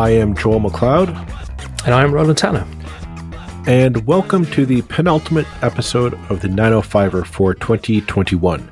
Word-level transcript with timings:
I 0.00 0.12
am 0.12 0.34
Joel 0.34 0.60
McLeod. 0.60 1.10
And 1.84 1.94
I'm 1.94 2.10
Roland 2.10 2.38
Tanner. 2.38 2.66
And 3.66 4.06
welcome 4.06 4.46
to 4.46 4.64
the 4.64 4.80
penultimate 4.80 5.46
episode 5.62 6.14
of 6.30 6.40
the 6.40 6.48
905er 6.48 7.26
for 7.26 7.52
2021. 7.52 8.66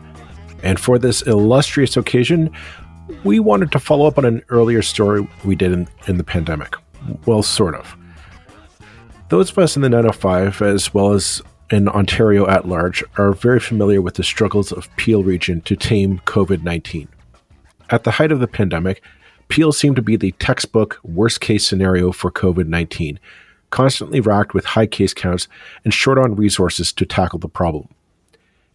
And 0.63 0.81
for 0.81 0.99
this 0.99 1.21
illustrious 1.21 1.99
occasion, 1.99 2.51
we 3.25 3.41
wanted 3.41 3.73
to 3.73 3.79
follow 3.79 4.07
up 4.07 4.17
on 4.17 4.25
an 4.25 4.43
earlier 4.49 4.81
story 4.81 5.29
we 5.45 5.55
did 5.55 5.71
in, 5.71 5.87
in 6.07 6.17
the 6.17 6.25
pandemic. 6.25 6.75
Well, 7.27 7.43
sort 7.43 7.75
of. 7.75 7.95
Those 9.29 9.51
of 9.51 9.59
us 9.59 9.77
in 9.77 9.83
the 9.83 9.91
905, 9.91 10.63
as 10.63 10.95
well 10.95 11.13
as 11.13 11.43
in 11.69 11.91
Ontario 11.91 12.49
at 12.49 12.67
large, 12.67 13.05
are 13.19 13.35
very 13.35 13.61
familiar 13.61 14.01
with 14.01 14.15
the 14.15 14.25
struggles 14.25 14.73
of 14.73 14.89
Peel 14.97 15.23
region 15.23 15.61
to 15.61 15.77
tame 15.77 16.21
COVID 16.21 16.63
19. 16.63 17.07
At 17.91 18.05
the 18.05 18.13
height 18.13 18.33
of 18.33 18.41
the 18.41 18.49
pandemic, 18.49 19.03
Peel 19.49 19.73
seemed 19.73 19.97
to 19.97 20.03
be 20.03 20.17
the 20.17 20.33
textbook 20.33 21.01
worst 21.03 21.41
case 21.41 21.67
scenario 21.67 22.13
for 22.13 22.31
COVID 22.31 22.67
19, 22.67 23.19
constantly 23.71 24.21
racked 24.21 24.55
with 24.55 24.65
high 24.65 24.87
case 24.87 25.15
counts 25.15 25.49
and 25.85 25.93
short 25.93 26.19
on 26.19 26.37
resources 26.37 26.93
to 26.93 27.07
tackle 27.07 27.39
the 27.39 27.49
problem. 27.49 27.89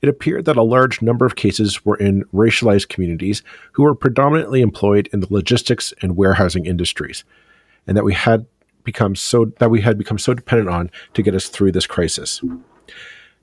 It 0.01 0.09
appeared 0.09 0.45
that 0.45 0.57
a 0.57 0.63
large 0.63 1.01
number 1.01 1.25
of 1.25 1.37
cases 1.37 1.85
were 1.85 1.95
in 1.95 2.25
racialized 2.33 2.89
communities 2.89 3.41
who 3.71 3.83
were 3.83 3.95
predominantly 3.95 4.61
employed 4.61 5.07
in 5.13 5.21
the 5.21 5.33
logistics 5.33 5.93
and 6.01 6.17
warehousing 6.17 6.65
industries, 6.65 7.23
and 7.87 7.95
that 7.95 8.03
we 8.03 8.13
had 8.13 8.45
become 8.83 9.15
so 9.15 9.45
that 9.59 9.71
we 9.71 9.79
had 9.79 9.97
become 9.97 10.17
so 10.17 10.33
dependent 10.33 10.69
on 10.69 10.91
to 11.13 11.21
get 11.21 11.35
us 11.35 11.47
through 11.47 11.71
this 11.71 11.87
crisis. 11.87 12.41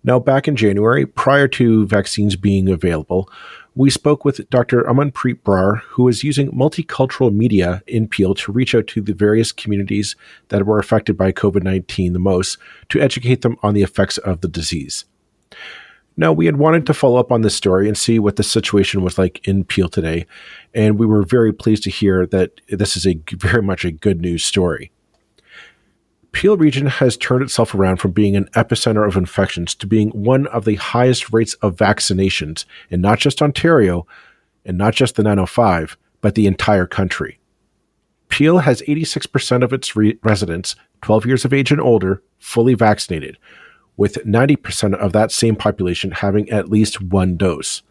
Now, 0.03 0.19
back 0.19 0.49
in 0.49 0.57
January, 0.57 1.07
prior 1.07 1.49
to 1.49 1.87
vaccines 1.87 2.37
being 2.37 2.69
available, 2.69 3.31
we 3.75 3.91
spoke 3.91 4.25
with 4.25 4.49
Dr. 4.51 4.83
Amanpreet 4.83 5.43
Brar, 5.43 5.81
who 5.83 6.09
is 6.09 6.25
using 6.25 6.51
multicultural 6.51 7.33
media 7.33 7.83
in 7.87 8.09
Peel 8.09 8.35
to 8.35 8.53
reach 8.53 8.75
out 8.75 8.87
to 8.89 9.01
the 9.01 9.15
various 9.15 9.53
communities 9.53 10.17
that 10.49 10.67
were 10.67 10.79
affected 10.79 11.17
by 11.17 11.33
COVID 11.33 11.63
19 11.63 12.13
the 12.13 12.19
most 12.19 12.59
to 12.89 13.01
educate 13.01 13.43
them 13.43 13.57
on 13.63 13.75
the 13.75 13.83
effects 13.83 14.19
of 14.19 14.41
the 14.41 14.49
disease. 14.49 15.05
Now, 16.17 16.33
we 16.33 16.47
had 16.47 16.57
wanted 16.57 16.85
to 16.87 16.95
follow 16.95 17.19
up 17.19 17.33
on 17.33 17.43
this 17.43 17.55
story 17.55 17.87
and 17.89 17.97
see 17.97 18.19
what 18.19 18.37
the 18.37 18.43
situation 18.43 19.03
was 19.03 19.17
like 19.17 19.47
in 19.47 19.65
Peel 19.65 19.89
today, 19.89 20.27
and 20.75 20.99
we 20.99 21.07
were 21.07 21.23
very 21.23 21.53
pleased 21.53 21.85
to 21.85 21.91
hear 21.91 22.27
that 22.27 22.61
this 22.69 22.97
is 22.97 23.07
a 23.07 23.19
very 23.33 23.63
much 23.63 23.85
a 23.85 23.93
good 23.93 24.21
news 24.21 24.45
story. 24.45 24.91
Peel 26.33 26.57
region 26.57 26.87
has 26.87 27.17
turned 27.17 27.43
itself 27.43 27.75
around 27.75 27.97
from 27.97 28.13
being 28.13 28.37
an 28.37 28.49
epicenter 28.55 29.07
of 29.07 29.17
infections 29.17 29.75
to 29.75 29.87
being 29.87 30.11
one 30.11 30.47
of 30.49 30.65
the 30.65 30.77
highest 30.77 31.33
rates 31.33 31.55
of 31.55 31.77
vaccinations 31.77 32.65
in 32.89 33.01
not 33.01 33.19
just 33.19 33.43
Ontario 33.43 34.07
and 34.65 34.79
not 34.79 34.95
just 34.95 35.17
the 35.17 35.23
905, 35.23 35.97
but 36.21 36.35
the 36.35 36.47
entire 36.47 36.87
country. 36.87 37.41
Peel 38.29 38.59
has 38.59 38.83
86% 38.83 39.65
of 39.65 39.73
its 39.73 39.97
re- 39.97 40.19
residents, 40.23 40.77
12 41.03 41.27
years 41.27 41.45
of 41.45 41.53
age 41.53 41.73
and 41.73 41.81
older, 41.81 42.23
fully 42.39 42.75
vaccinated, 42.75 43.37
with 43.97 44.25
90% 44.25 44.95
of 44.95 45.13
that 45.13 45.33
same 45.33 45.57
population 45.57 46.13
having 46.13 46.49
at 46.51 46.71
least 46.71 47.03
one 47.03 47.37
dose. 47.37 47.83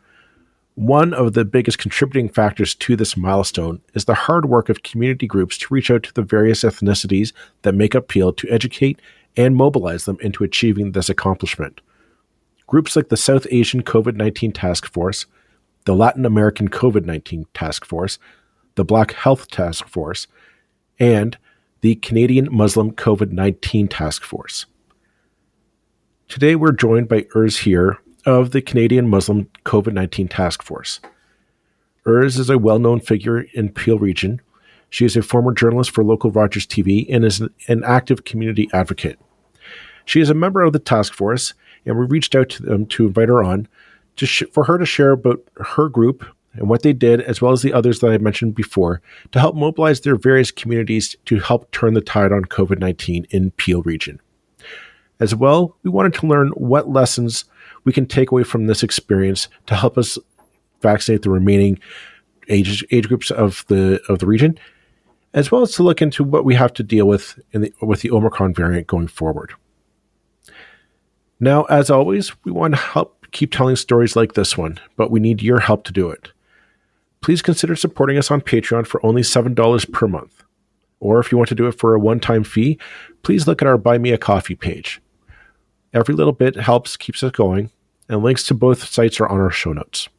One 0.80 1.13
of 1.13 1.33
the 1.33 1.44
biggest 1.44 1.77
contributing 1.77 2.30
factors 2.30 2.73
to 2.73 2.95
this 2.95 3.17
milestone 3.17 3.81
is 3.95 4.05
the 4.05 4.13
hard 4.13 4.45
work 4.45 4.69
of 4.69 4.81
community 4.81 5.27
groups 5.27 5.58
to 5.58 5.73
reach 5.73 5.91
out 5.91 6.03
to 6.03 6.13
the 6.13 6.21
various 6.21 6.63
ethnicities 6.63 7.33
that 7.63 7.75
make 7.75 7.95
up 7.95 8.08
Peel 8.08 8.31
to 8.31 8.49
educate 8.49 9.02
and 9.36 9.58
mobilize 9.58 10.05
them 10.05 10.17
into 10.21 10.45
achieving 10.45 10.94
this 10.94 11.09
accomplishment. 11.09 11.81
Groups 12.66 12.95
like 12.95 13.09
the 13.09 13.17
South 13.17 13.45
Asian 13.52 13.83
COVID 13.83 14.16
19 14.16 14.53
Task 14.53 14.89
Force, 14.89 15.25
the 15.83 15.94
Latin 15.94 16.25
American 16.25 16.69
COVID 16.69 17.03
19 17.03 17.45
Task 17.53 17.83
Force, 17.83 18.17
the 18.75 18.86
Black 18.86 19.11
Health 19.11 19.49
Task 19.49 19.86
Force, 19.86 20.27
and 20.98 21.37
the 21.82 21.95
Canadian 21.95 22.48
Muslim 22.49 22.93
COVID 22.93 23.33
19 23.33 23.89
Task 23.89 24.23
Force. 24.23 24.65
Today 26.30 26.55
we're 26.55 26.71
joined 26.71 27.09
by 27.09 27.26
Urz 27.36 27.58
Heer 27.64 27.99
of 28.29 28.51
the 28.51 28.61
Canadian 28.61 29.09
Muslim 29.09 29.49
COVID 29.65 29.93
19 29.93 30.27
Task 30.27 30.61
Force. 30.61 30.99
Urz 32.05 32.37
is 32.37 32.49
a 32.49 32.59
well 32.59 32.77
known 32.77 32.99
figure 32.99 33.41
in 33.53 33.69
Peel 33.69 33.97
region. 33.97 34.39
She 34.91 35.03
is 35.03 35.17
a 35.17 35.23
former 35.23 35.51
journalist 35.51 35.91
for 35.91 36.03
local 36.03 36.31
Rogers 36.31 36.65
TV 36.65 37.07
and 37.09 37.25
is 37.25 37.41
an 37.67 37.83
active 37.83 38.23
community 38.23 38.69
advocate. 38.71 39.19
She 40.05 40.21
is 40.21 40.29
a 40.29 40.35
member 40.35 40.61
of 40.61 40.73
the 40.73 40.79
task 40.79 41.13
force, 41.13 41.53
and 41.85 41.97
we 41.97 42.05
reached 42.05 42.35
out 42.35 42.49
to 42.49 42.63
them 42.63 42.85
to 42.87 43.07
invite 43.07 43.29
her 43.29 43.43
on 43.43 43.67
to 44.15 44.25
sh- 44.25 44.43
for 44.51 44.63
her 44.65 44.77
to 44.77 44.85
share 44.85 45.11
about 45.11 45.41
her 45.57 45.89
group 45.89 46.23
and 46.53 46.69
what 46.69 46.83
they 46.83 46.93
did, 46.93 47.21
as 47.21 47.41
well 47.41 47.51
as 47.51 47.61
the 47.61 47.73
others 47.73 47.99
that 47.99 48.11
I 48.11 48.17
mentioned 48.19 48.55
before, 48.55 49.01
to 49.31 49.39
help 49.39 49.55
mobilize 49.55 50.01
their 50.01 50.15
various 50.15 50.51
communities 50.51 51.15
to 51.25 51.39
help 51.39 51.69
turn 51.71 51.93
the 51.93 52.01
tide 52.01 52.31
on 52.31 52.45
COVID 52.45 52.79
19 52.79 53.27
in 53.31 53.51
Peel 53.51 53.81
region. 53.81 54.19
As 55.19 55.35
well, 55.35 55.75
we 55.83 55.89
wanted 55.89 56.13
to 56.15 56.27
learn 56.27 56.49
what 56.49 56.89
lessons 56.89 57.45
we 57.83 57.91
can 57.91 58.05
take 58.05 58.31
away 58.31 58.43
from 58.43 58.67
this 58.67 58.83
experience 58.83 59.49
to 59.65 59.75
help 59.75 59.97
us 59.97 60.17
vaccinate 60.81 61.23
the 61.23 61.30
remaining 61.30 61.80
age 62.47 62.85
age 62.91 63.07
groups 63.07 63.31
of 63.31 63.65
the 63.67 64.02
of 64.08 64.19
the 64.19 64.25
region, 64.25 64.58
as 65.33 65.52
well 65.52 65.61
as 65.61 65.71
to 65.73 65.83
look 65.83 66.02
into 66.02 66.23
what 66.23 66.45
we 66.45 66.55
have 66.55 66.73
to 66.73 66.83
deal 66.83 67.08
with 67.08 67.39
in 67.52 67.61
the 67.61 67.73
with 67.81 68.02
the 68.02 68.11
Omicron 68.11 68.53
variant 68.53 68.87
going 68.87 69.08
forward. 69.08 69.53
Now, 71.39 71.63
as 71.65 71.89
always, 71.89 72.33
we 72.43 72.52
want 72.52 72.73
to 72.73 72.79
help 72.79 73.25
keep 73.31 73.52
telling 73.52 73.75
stories 73.75 74.15
like 74.15 74.33
this 74.33 74.58
one, 74.58 74.79
but 74.97 75.11
we 75.11 75.19
need 75.19 75.41
your 75.41 75.59
help 75.59 75.83
to 75.85 75.93
do 75.93 76.09
it. 76.09 76.31
Please 77.21 77.41
consider 77.41 77.75
supporting 77.75 78.17
us 78.17 78.31
on 78.31 78.41
Patreon 78.41 78.87
for 78.87 79.05
only 79.05 79.21
$7 79.21 79.91
per 79.91 80.08
month. 80.08 80.43
Or 80.99 81.19
if 81.19 81.31
you 81.31 81.37
want 81.37 81.49
to 81.49 81.55
do 81.55 81.67
it 81.67 81.73
for 81.79 81.93
a 81.93 81.99
one 81.99 82.19
time 82.19 82.43
fee, 82.43 82.77
please 83.23 83.47
look 83.47 83.61
at 83.61 83.67
our 83.67 83.77
Buy 83.77 83.97
Me 83.97 84.11
a 84.11 84.17
Coffee 84.17 84.55
page. 84.55 85.02
Every 85.94 86.14
little 86.14 86.33
bit 86.33 86.55
helps, 86.55 86.98
keeps 86.98 87.23
us 87.23 87.32
going, 87.32 87.72
and 88.08 88.22
links 88.22 88.45
to 88.48 88.54
both 88.54 88.83
sites 88.83 89.20
are 89.20 89.27
on 89.27 89.39
our 89.39 89.52
show 89.52 89.73
notes. 89.73 90.10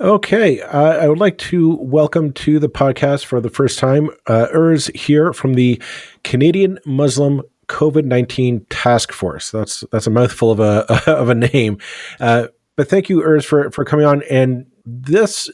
Okay, 0.00 0.60
uh, 0.62 0.98
I 0.98 1.08
would 1.08 1.18
like 1.18 1.36
to 1.38 1.76
welcome 1.76 2.32
to 2.32 2.58
the 2.58 2.68
podcast 2.68 3.26
for 3.26 3.40
the 3.40 3.50
first 3.50 3.78
time 3.78 4.08
uh, 4.26 4.46
Urz 4.54 4.94
Heer 4.96 5.32
from 5.32 5.54
the 5.54 5.80
Canadian 6.24 6.78
Muslim 6.86 7.42
COVID 7.68 8.04
nineteen 8.04 8.64
Task 8.70 9.12
Force. 9.12 9.50
That's 9.50 9.84
that's 9.92 10.06
a 10.06 10.10
mouthful 10.10 10.50
of 10.50 10.58
a 10.58 10.86
of 11.06 11.28
a 11.28 11.34
name, 11.34 11.78
uh, 12.18 12.48
but 12.76 12.88
thank 12.88 13.08
you, 13.08 13.22
Urz, 13.22 13.44
for 13.44 13.70
for 13.70 13.84
coming 13.84 14.06
on. 14.06 14.22
And 14.30 14.66
this 14.86 15.50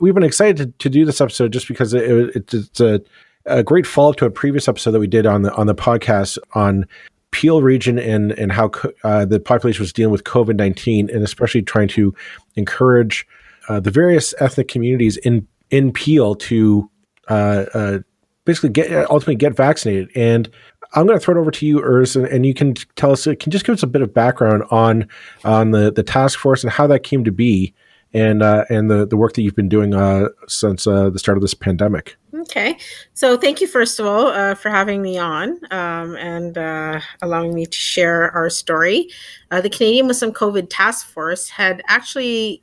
we've 0.00 0.14
been 0.14 0.22
excited 0.22 0.56
to, 0.56 0.66
to 0.78 0.88
do 0.88 1.04
this 1.04 1.20
episode 1.20 1.52
just 1.52 1.68
because 1.68 1.94
it, 1.94 2.02
it, 2.34 2.54
it's 2.54 2.80
a, 2.80 3.00
a 3.46 3.62
great 3.62 3.86
follow 3.86 4.10
up 4.10 4.16
to 4.16 4.24
a 4.24 4.30
previous 4.30 4.68
episode 4.68 4.92
that 4.92 5.00
we 5.00 5.06
did 5.06 5.26
on 5.26 5.42
the 5.42 5.54
on 5.54 5.66
the 5.66 5.74
podcast 5.74 6.38
on 6.54 6.86
Peel 7.32 7.62
region 7.62 7.98
and 7.98 8.32
and 8.32 8.52
how 8.52 8.70
uh, 9.04 9.24
the 9.24 9.40
population 9.40 9.82
was 9.82 9.92
dealing 9.92 10.12
with 10.12 10.24
COVID 10.24 10.56
nineteen, 10.56 11.08
and 11.10 11.22
especially 11.22 11.62
trying 11.62 11.88
to 11.88 12.14
encourage 12.56 13.26
uh, 13.68 13.80
the 13.80 13.90
various 13.90 14.34
ethnic 14.40 14.68
communities 14.68 15.16
in 15.18 15.46
in 15.70 15.92
Peel 15.92 16.34
to 16.34 16.90
uh, 17.28 17.64
uh 17.72 17.98
basically 18.44 18.70
get 18.70 18.90
ultimately 19.10 19.36
get 19.36 19.56
vaccinated. 19.56 20.10
And 20.16 20.48
I'm 20.94 21.06
going 21.06 21.18
to 21.18 21.24
throw 21.24 21.36
it 21.36 21.40
over 21.40 21.52
to 21.52 21.66
you, 21.66 21.80
Urz, 21.80 22.16
and, 22.16 22.26
and, 22.26 22.44
you 22.44 22.52
can 22.52 22.74
tell 22.96 23.12
us, 23.12 23.24
can 23.24 23.52
just 23.52 23.64
give 23.64 23.74
us 23.74 23.84
a 23.84 23.86
bit 23.86 24.02
of 24.02 24.12
background 24.12 24.64
on 24.70 25.06
on 25.44 25.70
the 25.70 25.92
the 25.92 26.02
task 26.02 26.38
force 26.38 26.64
and 26.64 26.72
how 26.72 26.88
that 26.88 27.04
came 27.04 27.22
to 27.24 27.32
be, 27.32 27.72
and 28.12 28.42
uh, 28.42 28.64
and 28.70 28.90
the 28.90 29.06
the 29.06 29.16
work 29.16 29.34
that 29.34 29.42
you've 29.42 29.54
been 29.54 29.68
doing 29.68 29.94
uh, 29.94 30.28
since 30.48 30.84
the 30.84 31.16
start 31.16 31.38
of 31.38 31.42
this 31.42 31.54
pandemic. 31.54 32.16
Okay, 32.32 32.78
so 33.12 33.36
thank 33.36 33.60
you 33.60 33.66
first 33.66 33.98
of 33.98 34.06
all 34.06 34.28
uh, 34.28 34.54
for 34.54 34.68
having 34.70 35.02
me 35.02 35.18
on 35.18 35.58
um, 35.72 36.14
and 36.16 36.56
uh, 36.56 37.00
allowing 37.22 37.52
me 37.52 37.66
to 37.66 37.76
share 37.76 38.30
our 38.30 38.48
story. 38.48 39.08
Uh, 39.50 39.60
the 39.60 39.70
Canadian 39.70 40.06
Muslim 40.06 40.32
COVID 40.32 40.68
Task 40.70 41.08
Force 41.08 41.48
had 41.48 41.82
actually 41.88 42.62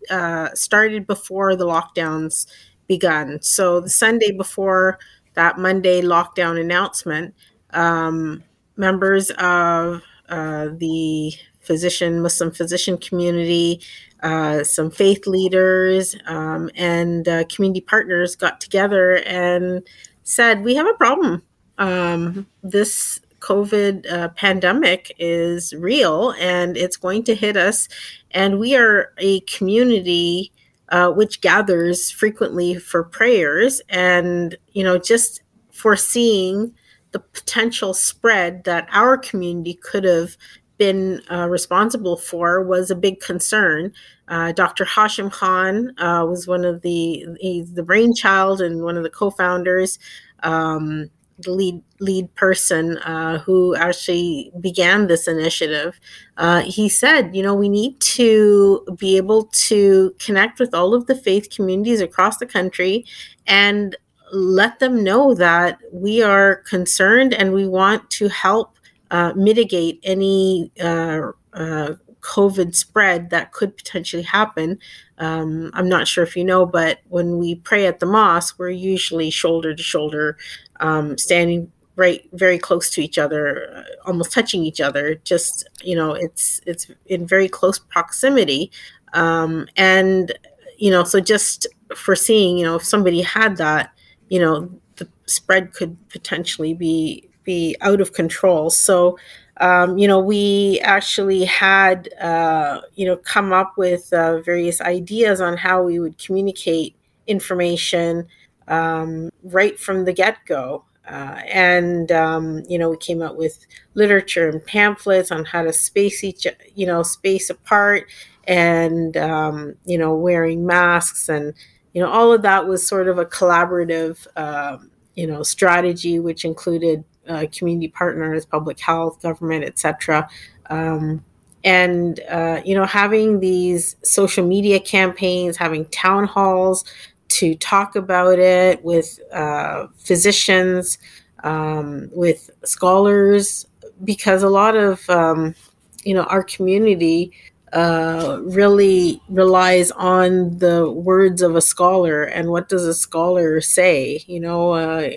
started 0.53 1.05
before 1.05 1.55
the 1.57 1.65
lockdowns 1.65 2.47
begun. 2.87 3.41
So 3.41 3.81
the 3.81 3.89
Sunday 3.89 4.31
before 4.31 4.99
that 5.33 5.57
Monday 5.57 6.01
lockdown 6.01 6.59
announcement, 6.59 7.35
um, 7.71 8.43
members 8.77 9.31
of 9.31 10.01
the 10.29 11.33
physician 11.59 12.21
Muslim 12.21 12.51
physician 12.51 12.97
community 12.97 13.81
uh, 14.23 14.63
some 14.63 14.89
faith 14.89 15.27
leaders 15.27 16.15
um, 16.25 16.69
and 16.75 17.27
uh, 17.27 17.43
community 17.45 17.81
partners 17.81 18.35
got 18.35 18.59
together 18.59 19.23
and 19.25 19.87
said, 20.23 20.63
We 20.63 20.75
have 20.75 20.87
a 20.87 20.93
problem. 20.93 21.43
Um, 21.77 22.47
this 22.63 23.19
COVID 23.39 24.11
uh, 24.11 24.29
pandemic 24.29 25.11
is 25.19 25.73
real 25.75 26.31
and 26.39 26.75
it's 26.75 26.97
going 26.97 27.23
to 27.25 27.35
hit 27.35 27.55
us. 27.55 27.87
And 28.31 28.59
we 28.59 28.75
are 28.75 29.13
a 29.19 29.41
community 29.41 30.51
uh, 30.89 31.11
which 31.11 31.41
gathers 31.41 32.09
frequently 32.09 32.75
for 32.75 33.03
prayers 33.03 33.81
and, 33.89 34.57
you 34.73 34.83
know, 34.83 34.97
just 34.97 35.41
foreseeing 35.71 36.73
the 37.11 37.19
potential 37.19 37.93
spread 37.93 38.63
that 38.63 38.87
our 38.91 39.17
community 39.17 39.75
could 39.75 40.03
have 40.03 40.37
been 40.77 41.21
uh, 41.31 41.47
responsible 41.49 42.17
for 42.17 42.63
was 42.63 42.91
a 42.91 42.95
big 42.95 43.19
concern. 43.19 43.93
Uh, 44.27 44.51
Dr. 44.51 44.85
Hashim 44.85 45.31
Khan 45.31 45.93
uh, 45.99 46.25
was 46.25 46.47
one 46.47 46.65
of 46.65 46.81
the 46.81 47.25
he's 47.39 47.73
the 47.73 47.83
brainchild 47.83 48.61
and 48.61 48.83
one 48.83 48.97
of 48.97 49.03
the 49.03 49.09
co-founders 49.09 49.99
um, 50.43 51.09
the 51.39 51.51
lead 51.51 51.81
lead 51.99 52.33
person 52.35 52.97
uh, 52.99 53.39
who 53.39 53.75
actually 53.75 54.51
began 54.59 55.07
this 55.07 55.27
initiative, 55.27 55.99
uh, 56.37 56.61
he 56.61 56.89
said, 56.89 57.35
you 57.35 57.43
know, 57.43 57.53
we 57.53 57.69
need 57.69 57.99
to 57.99 58.83
be 58.97 59.17
able 59.17 59.45
to 59.45 60.13
connect 60.19 60.59
with 60.59 60.73
all 60.73 60.93
of 60.93 61.05
the 61.05 61.15
faith 61.15 61.49
communities 61.49 62.01
across 62.01 62.37
the 62.37 62.45
country 62.45 63.05
and 63.45 63.95
let 64.33 64.79
them 64.79 65.03
know 65.03 65.33
that 65.33 65.79
we 65.93 66.21
are 66.21 66.57
concerned 66.67 67.33
and 67.33 67.53
we 67.53 67.67
want 67.67 68.09
to 68.09 68.27
help 68.27 68.76
uh, 69.11 69.33
mitigate 69.35 69.99
any 70.03 70.71
uh, 70.81 71.31
uh, 71.53 71.93
COVID 72.21 72.75
spread 72.75 73.29
that 73.29 73.51
could 73.51 73.77
potentially 73.77 74.23
happen. 74.23 74.79
Um, 75.17 75.71
I'm 75.73 75.89
not 75.89 76.07
sure 76.07 76.23
if 76.23 76.35
you 76.35 76.43
know, 76.43 76.65
but 76.65 76.99
when 77.07 77.37
we 77.37 77.55
pray 77.55 77.87
at 77.87 77.99
the 77.99 78.05
mosque, 78.05 78.59
we're 78.59 78.69
usually 78.69 79.29
shoulder 79.29 79.73
to 79.73 79.83
shoulder, 79.83 80.37
um, 80.79 81.17
standing 81.17 81.71
right 81.95 82.29
very 82.33 82.59
close 82.59 82.89
to 82.91 83.01
each 83.01 83.17
other, 83.17 83.69
uh, 83.75 83.83
almost 84.05 84.31
touching 84.31 84.63
each 84.63 84.81
other. 84.81 85.15
Just 85.23 85.67
you 85.83 85.95
know, 85.95 86.13
it's 86.13 86.61
it's 86.65 86.87
in 87.05 87.25
very 87.25 87.47
close 87.47 87.79
proximity, 87.79 88.71
um, 89.13 89.67
and 89.75 90.37
you 90.77 90.91
know, 90.91 91.03
so 91.03 91.19
just 91.19 91.67
foreseeing, 91.95 92.57
you 92.57 92.65
know, 92.65 92.75
if 92.75 92.83
somebody 92.83 93.21
had 93.21 93.57
that, 93.57 93.91
you 94.29 94.39
know, 94.39 94.69
the 94.97 95.07
spread 95.25 95.73
could 95.73 95.97
potentially 96.09 96.73
be 96.73 97.26
be 97.47 97.75
out 97.81 98.01
of 98.01 98.13
control. 98.13 98.69
So 98.69 99.17
um, 99.59 99.97
you 99.97 100.07
know, 100.07 100.19
we 100.19 100.79
actually 100.83 101.45
had, 101.45 102.13
uh, 102.21 102.81
you 102.95 103.05
know, 103.05 103.17
come 103.17 103.53
up 103.53 103.73
with 103.77 104.11
uh, 104.13 104.39
various 104.41 104.81
ideas 104.81 105.41
on 105.41 105.57
how 105.57 105.81
we 105.83 105.99
would 105.99 106.17
communicate 106.17 106.95
information 107.25 108.27
um, 108.67 109.31
right 109.43 109.79
from 109.79 110.05
the 110.05 110.13
get 110.13 110.37
go. 110.45 110.83
Uh, 111.07 111.41
and 111.51 112.11
um, 112.11 112.63
you 112.67 112.77
know, 112.77 112.89
we 112.89 112.97
came 112.97 113.21
up 113.21 113.37
with 113.37 113.65
literature 113.93 114.49
and 114.49 114.63
pamphlets 114.65 115.31
on 115.31 115.45
how 115.45 115.63
to 115.63 115.71
space 115.71 116.23
each, 116.23 116.45
you 116.75 116.85
know, 116.85 117.01
space 117.01 117.49
apart, 117.49 118.07
and 118.43 119.15
um, 119.15 119.75
you 119.85 119.97
know, 119.97 120.13
wearing 120.13 120.65
masks, 120.65 121.29
and 121.29 121.53
you 121.93 122.01
know, 122.01 122.09
all 122.09 122.33
of 122.33 122.41
that 122.41 122.67
was 122.67 122.85
sort 122.85 123.07
of 123.07 123.17
a 123.17 123.25
collaborative, 123.25 124.27
um, 124.35 124.91
you 125.15 125.25
know, 125.25 125.43
strategy, 125.43 126.19
which 126.19 126.43
included 126.43 127.05
uh, 127.27 127.45
community 127.51 127.87
partners, 127.87 128.45
public 128.45 128.79
health, 128.79 129.21
government, 129.21 129.63
etc. 129.63 130.27
Um, 130.69 131.23
and 131.63 132.19
uh, 132.29 132.61
you 132.63 132.75
know, 132.75 132.85
having 132.85 133.39
these 133.39 133.95
social 134.03 134.45
media 134.45 134.79
campaigns, 134.79 135.57
having 135.57 135.85
town 135.87 136.25
halls 136.25 136.85
to 137.29 137.55
talk 137.55 137.95
about 137.95 138.39
it 138.39 138.83
with 138.83 139.19
uh, 139.33 139.87
physicians, 139.97 140.97
um, 141.43 142.09
with 142.13 142.49
scholars, 142.63 143.67
because 144.03 144.43
a 144.43 144.49
lot 144.49 144.75
of 144.75 145.09
um, 145.09 145.55
you 146.03 146.13
know 146.13 146.23
our 146.23 146.43
community 146.43 147.31
uh, 147.73 148.39
really 148.43 149.21
relies 149.29 149.91
on 149.91 150.57
the 150.59 150.89
words 150.91 151.41
of 151.41 151.55
a 151.55 151.61
scholar 151.61 152.23
and 152.23 152.49
what 152.49 152.69
does 152.69 152.85
a 152.85 152.93
scholar 152.93 153.59
say 153.59 154.23
you 154.25 154.39
know 154.39 154.71
uh, 154.71 155.09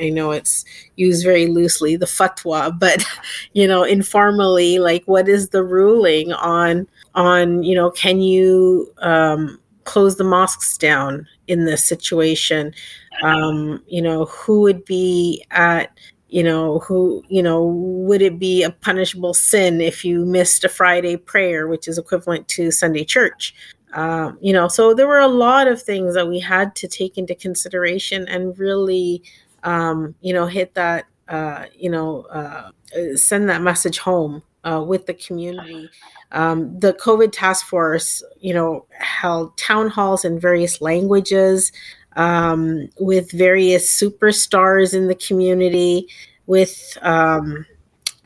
i 0.00 0.08
know 0.08 0.30
it's 0.30 0.64
used 0.96 1.24
very 1.24 1.46
loosely 1.46 1.96
the 1.96 2.06
fatwa 2.06 2.76
but 2.78 3.04
you 3.52 3.68
know 3.68 3.82
informally 3.82 4.78
like 4.78 5.04
what 5.04 5.28
is 5.28 5.50
the 5.50 5.62
ruling 5.62 6.32
on 6.32 6.86
on 7.14 7.62
you 7.62 7.74
know 7.74 7.90
can 7.90 8.20
you 8.20 8.92
um, 8.98 9.58
close 9.86 10.16
the 10.16 10.24
mosques 10.24 10.76
down 10.76 11.26
in 11.46 11.64
this 11.64 11.82
situation? 11.82 12.74
Um, 13.22 13.82
you 13.88 14.02
know 14.02 14.26
who 14.26 14.60
would 14.60 14.84
be 14.84 15.42
at 15.50 15.98
you 16.28 16.42
know 16.42 16.80
who 16.80 17.22
you 17.28 17.42
know 17.42 17.64
would 17.64 18.22
it 18.22 18.38
be 18.38 18.62
a 18.62 18.70
punishable 18.70 19.34
sin 19.34 19.80
if 19.80 20.04
you 20.04 20.24
missed 20.24 20.64
a 20.64 20.68
friday 20.68 21.16
prayer 21.16 21.68
which 21.68 21.86
is 21.86 21.98
equivalent 21.98 22.46
to 22.48 22.70
sunday 22.70 23.04
church? 23.04 23.54
Um, 23.92 24.38
you 24.40 24.52
know 24.52 24.68
so 24.68 24.94
there 24.94 25.06
were 25.06 25.20
a 25.20 25.28
lot 25.28 25.68
of 25.68 25.80
things 25.80 26.14
that 26.14 26.28
we 26.28 26.40
had 26.40 26.74
to 26.76 26.88
take 26.88 27.16
into 27.16 27.34
consideration 27.34 28.26
and 28.28 28.58
really 28.58 29.22
um, 29.62 30.14
you 30.20 30.32
know 30.32 30.46
hit 30.46 30.74
that 30.74 31.06
uh, 31.28 31.66
you 31.74 31.90
know 31.90 32.22
uh, 32.30 32.70
send 33.14 33.48
that 33.48 33.62
message 33.62 33.98
home 33.98 34.42
uh, 34.64 34.82
with 34.86 35.06
the 35.06 35.14
community. 35.14 35.88
Um, 36.32 36.78
the 36.78 36.92
covid 36.94 37.30
task 37.32 37.66
force 37.66 38.22
you 38.40 38.52
know 38.52 38.86
held 38.98 39.56
town 39.56 39.88
halls 39.88 40.24
in 40.24 40.40
various 40.40 40.80
languages 40.80 41.70
um, 42.16 42.88
with 42.98 43.30
various 43.30 43.88
superstars 43.88 44.94
in 44.94 45.08
the 45.08 45.14
community, 45.14 46.08
with 46.46 46.98
um, 47.02 47.64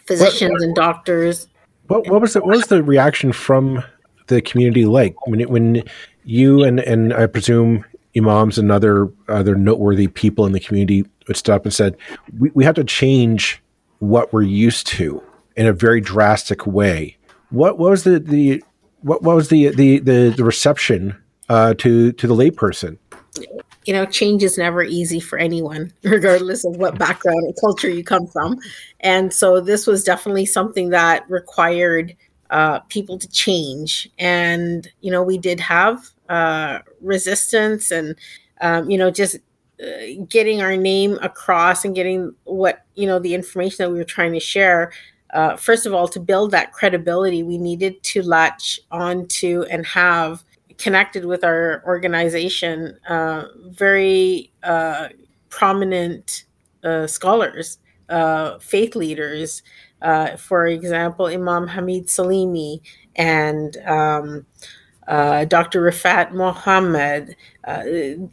physicians 0.06 0.52
what, 0.52 0.62
and 0.62 0.74
doctors. 0.74 1.48
What, 1.88 2.08
what 2.08 2.20
was 2.20 2.32
the, 2.34 2.40
what 2.40 2.56
was 2.56 2.66
the 2.66 2.82
reaction 2.82 3.32
from 3.32 3.82
the 4.28 4.40
community 4.40 4.86
like 4.86 5.26
when 5.26 5.40
it, 5.40 5.50
when 5.50 5.82
you 6.24 6.62
and 6.62 6.80
and 6.80 7.12
I 7.12 7.26
presume 7.26 7.84
imams 8.16 8.58
and 8.58 8.70
other 8.72 9.08
other 9.28 9.54
noteworthy 9.56 10.06
people 10.06 10.46
in 10.46 10.52
the 10.52 10.60
community 10.60 11.04
would 11.26 11.36
stop 11.36 11.64
and 11.64 11.74
said 11.74 11.96
we, 12.38 12.50
we 12.54 12.64
have 12.64 12.76
to 12.76 12.84
change 12.84 13.62
what 13.98 14.32
we're 14.32 14.42
used 14.42 14.86
to 14.86 15.22
in 15.56 15.66
a 15.66 15.72
very 15.72 16.00
drastic 16.00 16.66
way. 16.66 17.16
What, 17.50 17.78
what 17.78 17.90
was 17.90 18.04
the 18.04 18.18
the 18.18 18.62
what, 19.02 19.22
what 19.22 19.36
was 19.36 19.48
the 19.48 19.68
the 19.68 19.98
the, 19.98 20.30
the 20.30 20.44
reception 20.44 21.16
uh, 21.48 21.74
to 21.74 22.12
to 22.12 22.26
the 22.26 22.34
layperson? 22.34 22.98
You 23.84 23.92
know, 23.92 24.04
change 24.04 24.42
is 24.42 24.58
never 24.58 24.82
easy 24.82 25.20
for 25.20 25.38
anyone, 25.38 25.92
regardless 26.02 26.64
of 26.64 26.76
what 26.76 26.98
background 26.98 27.44
and 27.44 27.54
culture 27.60 27.88
you 27.88 28.04
come 28.04 28.26
from. 28.26 28.58
And 29.00 29.32
so 29.32 29.60
this 29.60 29.86
was 29.86 30.04
definitely 30.04 30.46
something 30.46 30.90
that 30.90 31.28
required 31.30 32.14
uh, 32.50 32.80
people 32.88 33.18
to 33.18 33.28
change. 33.28 34.10
And, 34.18 34.88
you 35.00 35.10
know, 35.10 35.22
we 35.22 35.38
did 35.38 35.60
have 35.60 36.04
uh, 36.28 36.80
resistance 37.00 37.90
and, 37.90 38.16
um, 38.60 38.90
you 38.90 38.98
know, 38.98 39.10
just 39.10 39.36
uh, 39.82 40.24
getting 40.28 40.60
our 40.60 40.76
name 40.76 41.18
across 41.22 41.84
and 41.84 41.94
getting 41.94 42.34
what, 42.44 42.84
you 42.96 43.06
know, 43.06 43.18
the 43.18 43.34
information 43.34 43.76
that 43.78 43.90
we 43.90 43.98
were 43.98 44.04
trying 44.04 44.32
to 44.32 44.40
share. 44.40 44.92
Uh, 45.32 45.56
first 45.56 45.86
of 45.86 45.94
all, 45.94 46.08
to 46.08 46.20
build 46.20 46.50
that 46.50 46.72
credibility, 46.72 47.42
we 47.42 47.56
needed 47.56 48.02
to 48.02 48.20
latch 48.22 48.80
onto 48.90 49.62
and 49.70 49.86
have 49.86 50.42
connected 50.80 51.24
with 51.24 51.44
our 51.44 51.82
organization 51.86 52.98
uh, 53.08 53.44
very 53.68 54.50
uh, 54.62 55.08
prominent 55.50 56.44
uh, 56.82 57.06
scholars, 57.06 57.78
uh, 58.08 58.58
faith 58.58 58.96
leaders. 58.96 59.62
Uh, 60.02 60.36
for 60.36 60.66
example, 60.66 61.26
Imam 61.26 61.68
Hamid 61.68 62.06
Salimi 62.06 62.80
and 63.16 63.76
um, 63.86 64.46
uh, 65.06 65.44
Dr. 65.44 65.82
Rafat 65.82 66.32
Mohammed. 66.32 67.36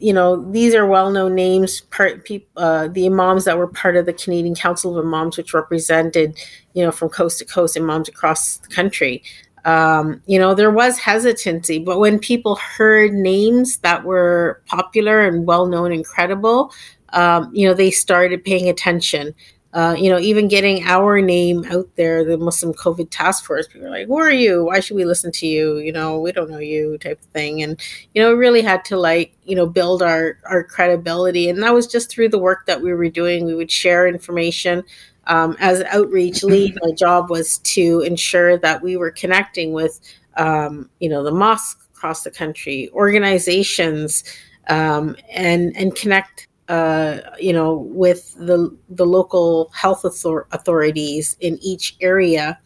you 0.00 0.12
know, 0.12 0.50
these 0.50 0.74
are 0.74 0.86
well-known 0.86 1.34
names. 1.34 1.82
Part 1.82 2.24
people, 2.24 2.88
the 2.88 3.06
imams 3.06 3.44
that 3.44 3.58
were 3.58 3.66
part 3.66 3.96
of 3.96 4.06
the 4.06 4.14
Canadian 4.14 4.54
Council 4.54 4.98
of 4.98 5.04
Imams, 5.04 5.36
which 5.36 5.52
represented, 5.52 6.38
you 6.72 6.82
know, 6.82 6.90
from 6.90 7.10
coast 7.10 7.38
to 7.40 7.44
coast 7.44 7.76
imams 7.76 8.08
across 8.08 8.56
the 8.58 8.68
country 8.68 9.22
um, 9.64 10.22
you 10.26 10.38
know, 10.38 10.54
there 10.54 10.70
was 10.70 10.98
hesitancy, 10.98 11.78
but 11.78 11.98
when 11.98 12.18
people 12.18 12.56
heard 12.56 13.12
names 13.12 13.78
that 13.78 14.04
were 14.04 14.62
popular 14.66 15.26
and 15.26 15.46
well 15.46 15.66
known 15.66 15.92
and 15.92 16.04
credible, 16.04 16.72
um, 17.10 17.50
you 17.54 17.66
know, 17.66 17.74
they 17.74 17.90
started 17.90 18.44
paying 18.44 18.68
attention. 18.68 19.34
Uh, 19.74 19.94
you 19.98 20.08
know, 20.08 20.18
even 20.18 20.48
getting 20.48 20.82
our 20.84 21.20
name 21.20 21.62
out 21.70 21.88
there, 21.96 22.24
the 22.24 22.38
Muslim 22.38 22.72
COVID 22.72 23.08
task 23.10 23.44
force, 23.44 23.68
people 23.68 23.86
are 23.86 23.90
like, 23.90 24.06
who 24.06 24.16
are 24.16 24.32
you? 24.32 24.64
Why 24.64 24.80
should 24.80 24.96
we 24.96 25.04
listen 25.04 25.30
to 25.32 25.46
you? 25.46 25.76
You 25.78 25.92
know, 25.92 26.18
we 26.18 26.32
don't 26.32 26.50
know 26.50 26.58
you 26.58 26.96
type 26.98 27.20
of 27.20 27.26
thing. 27.28 27.62
And, 27.62 27.78
you 28.14 28.22
know, 28.22 28.30
we 28.30 28.38
really 28.38 28.62
had 28.62 28.82
to 28.86 28.96
like, 28.98 29.34
you 29.44 29.54
know, 29.54 29.66
build 29.66 30.02
our, 30.02 30.38
our 30.46 30.64
credibility. 30.64 31.50
And 31.50 31.62
that 31.62 31.74
was 31.74 31.86
just 31.86 32.10
through 32.10 32.30
the 32.30 32.38
work 32.38 32.64
that 32.64 32.80
we 32.80 32.94
were 32.94 33.10
doing. 33.10 33.44
We 33.44 33.54
would 33.54 33.70
share 33.70 34.08
information 34.08 34.84
um, 35.28 35.56
as 35.60 35.82
outreach 35.84 36.42
lead, 36.42 36.76
my 36.82 36.92
job 36.92 37.30
was 37.30 37.58
to 37.58 38.00
ensure 38.00 38.58
that 38.58 38.82
we 38.82 38.96
were 38.96 39.10
connecting 39.10 39.72
with, 39.72 40.00
um, 40.36 40.90
you 41.00 41.08
know, 41.08 41.22
the 41.22 41.30
mosques 41.30 41.86
across 41.94 42.22
the 42.22 42.30
country, 42.30 42.90
organizations, 42.92 44.24
um, 44.68 45.16
and 45.32 45.76
and 45.76 45.94
connect, 45.94 46.48
uh, 46.68 47.18
you 47.38 47.52
know, 47.52 47.74
with 47.74 48.34
the 48.38 48.76
the 48.90 49.06
local 49.06 49.70
health 49.74 50.04
author- 50.04 50.46
authorities 50.52 51.36
in 51.40 51.58
each 51.62 51.96
area, 52.00 52.58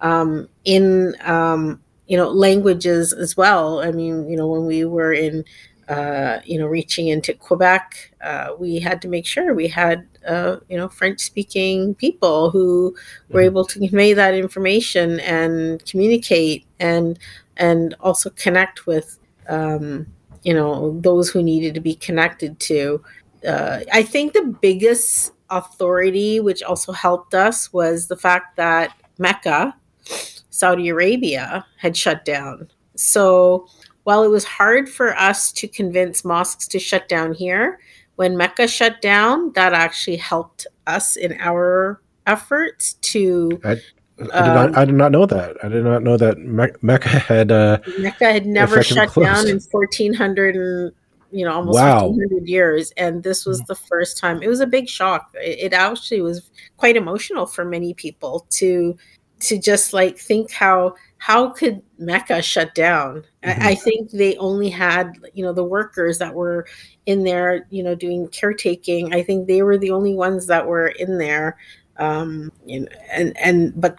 um, 0.00 0.48
in 0.64 1.14
um, 1.22 1.80
you 2.06 2.16
know 2.16 2.30
languages 2.30 3.12
as 3.12 3.36
well. 3.36 3.80
I 3.80 3.90
mean, 3.90 4.28
you 4.28 4.36
know, 4.36 4.46
when 4.46 4.66
we 4.66 4.84
were 4.84 5.12
in 5.12 5.44
uh, 5.88 6.40
you 6.44 6.58
know, 6.58 6.66
reaching 6.66 7.08
into 7.08 7.34
Quebec, 7.34 8.12
uh, 8.22 8.48
we 8.58 8.78
had 8.78 9.02
to 9.02 9.08
make 9.08 9.26
sure 9.26 9.54
we 9.54 9.68
had, 9.68 10.06
uh, 10.26 10.56
you 10.68 10.76
know, 10.76 10.88
French 10.88 11.20
speaking 11.20 11.94
people 11.94 12.50
who 12.50 12.94
were 13.28 13.40
mm-hmm. 13.40 13.46
able 13.46 13.64
to 13.64 13.78
convey 13.78 14.12
that 14.12 14.34
information 14.34 15.20
and 15.20 15.84
communicate 15.86 16.66
and 16.80 17.18
and 17.56 17.94
also 18.00 18.30
connect 18.30 18.86
with, 18.86 19.18
um, 19.48 20.06
you 20.42 20.52
know, 20.52 20.98
those 21.00 21.30
who 21.30 21.42
needed 21.42 21.74
to 21.74 21.80
be 21.80 21.94
connected 21.94 22.58
to. 22.60 23.02
uh, 23.46 23.80
I 23.92 24.02
think 24.02 24.32
the 24.32 24.56
biggest 24.60 25.32
authority, 25.50 26.40
which 26.40 26.62
also 26.62 26.92
helped 26.92 27.34
us, 27.34 27.72
was 27.72 28.08
the 28.08 28.16
fact 28.16 28.56
that 28.56 28.96
Mecca, 29.18 29.74
Saudi 30.50 30.88
Arabia, 30.88 31.64
had 31.78 31.96
shut 31.96 32.24
down. 32.24 32.68
So 32.96 33.66
while 34.04 34.22
it 34.22 34.28
was 34.28 34.44
hard 34.44 34.88
for 34.88 35.16
us 35.16 35.52
to 35.52 35.68
convince 35.68 36.24
mosques 36.24 36.68
to 36.68 36.78
shut 36.78 37.08
down 37.08 37.34
here, 37.34 37.78
when 38.16 38.36
Mecca 38.36 38.68
shut 38.68 39.00
down, 39.00 39.52
that 39.52 39.72
actually 39.72 40.16
helped 40.16 40.66
us 40.86 41.16
in 41.16 41.36
our 41.40 42.00
efforts 42.26 42.94
to. 42.94 43.60
I, 43.64 43.70
I 43.70 43.74
did, 43.74 44.28
not, 44.28 44.68
um, 44.68 44.76
I 44.76 44.84
did 44.84 44.94
not 44.94 45.12
know 45.12 45.26
that. 45.26 45.56
I 45.64 45.68
did 45.68 45.84
not 45.84 46.02
know 46.02 46.16
that 46.16 46.38
Me- 46.38 46.72
Mecca 46.82 47.08
had. 47.08 47.50
Uh, 47.50 47.78
Mecca 47.98 48.32
had 48.32 48.46
never 48.46 48.82
shut 48.82 49.08
closed. 49.08 49.26
down 49.26 49.48
in 49.48 49.60
1400 49.60 50.56
and 50.56 50.92
you 51.34 51.44
know 51.44 51.52
almost 51.52 51.74
wow. 51.74 52.06
1500 52.06 52.48
years 52.48 52.92
and 52.96 53.24
this 53.24 53.44
was 53.44 53.60
mm. 53.60 53.66
the 53.66 53.74
first 53.74 54.16
time 54.18 54.40
it 54.40 54.46
was 54.46 54.60
a 54.60 54.66
big 54.66 54.88
shock 54.88 55.34
it, 55.34 55.58
it 55.58 55.72
actually 55.72 56.20
was 56.20 56.48
quite 56.76 56.96
emotional 56.96 57.44
for 57.44 57.64
many 57.64 57.92
people 57.92 58.46
to 58.50 58.96
to 59.44 59.58
just 59.58 59.92
like 59.92 60.18
think 60.18 60.50
how 60.50 60.94
how 61.18 61.50
could 61.50 61.82
mecca 61.98 62.42
shut 62.42 62.74
down 62.74 63.24
mm-hmm. 63.42 63.62
I, 63.62 63.70
I, 63.70 63.74
think 63.74 64.10
they 64.10 64.36
only 64.36 64.68
had 64.68 65.18
you 65.32 65.44
know 65.44 65.52
the 65.52 65.64
workers 65.64 66.18
that 66.18 66.34
were 66.34 66.66
in 67.06 67.24
there 67.24 67.66
you 67.70 67.82
know 67.82 67.94
doing 67.94 68.28
caretaking 68.28 69.14
i 69.14 69.22
think 69.22 69.46
they 69.46 69.62
were 69.62 69.78
the 69.78 69.90
only 69.90 70.14
ones 70.14 70.46
that 70.46 70.66
were 70.66 70.88
in 70.88 71.18
there 71.18 71.56
um 71.98 72.50
you 72.66 72.80
know, 72.80 72.88
and 73.12 73.36
and 73.38 73.80
but 73.80 73.98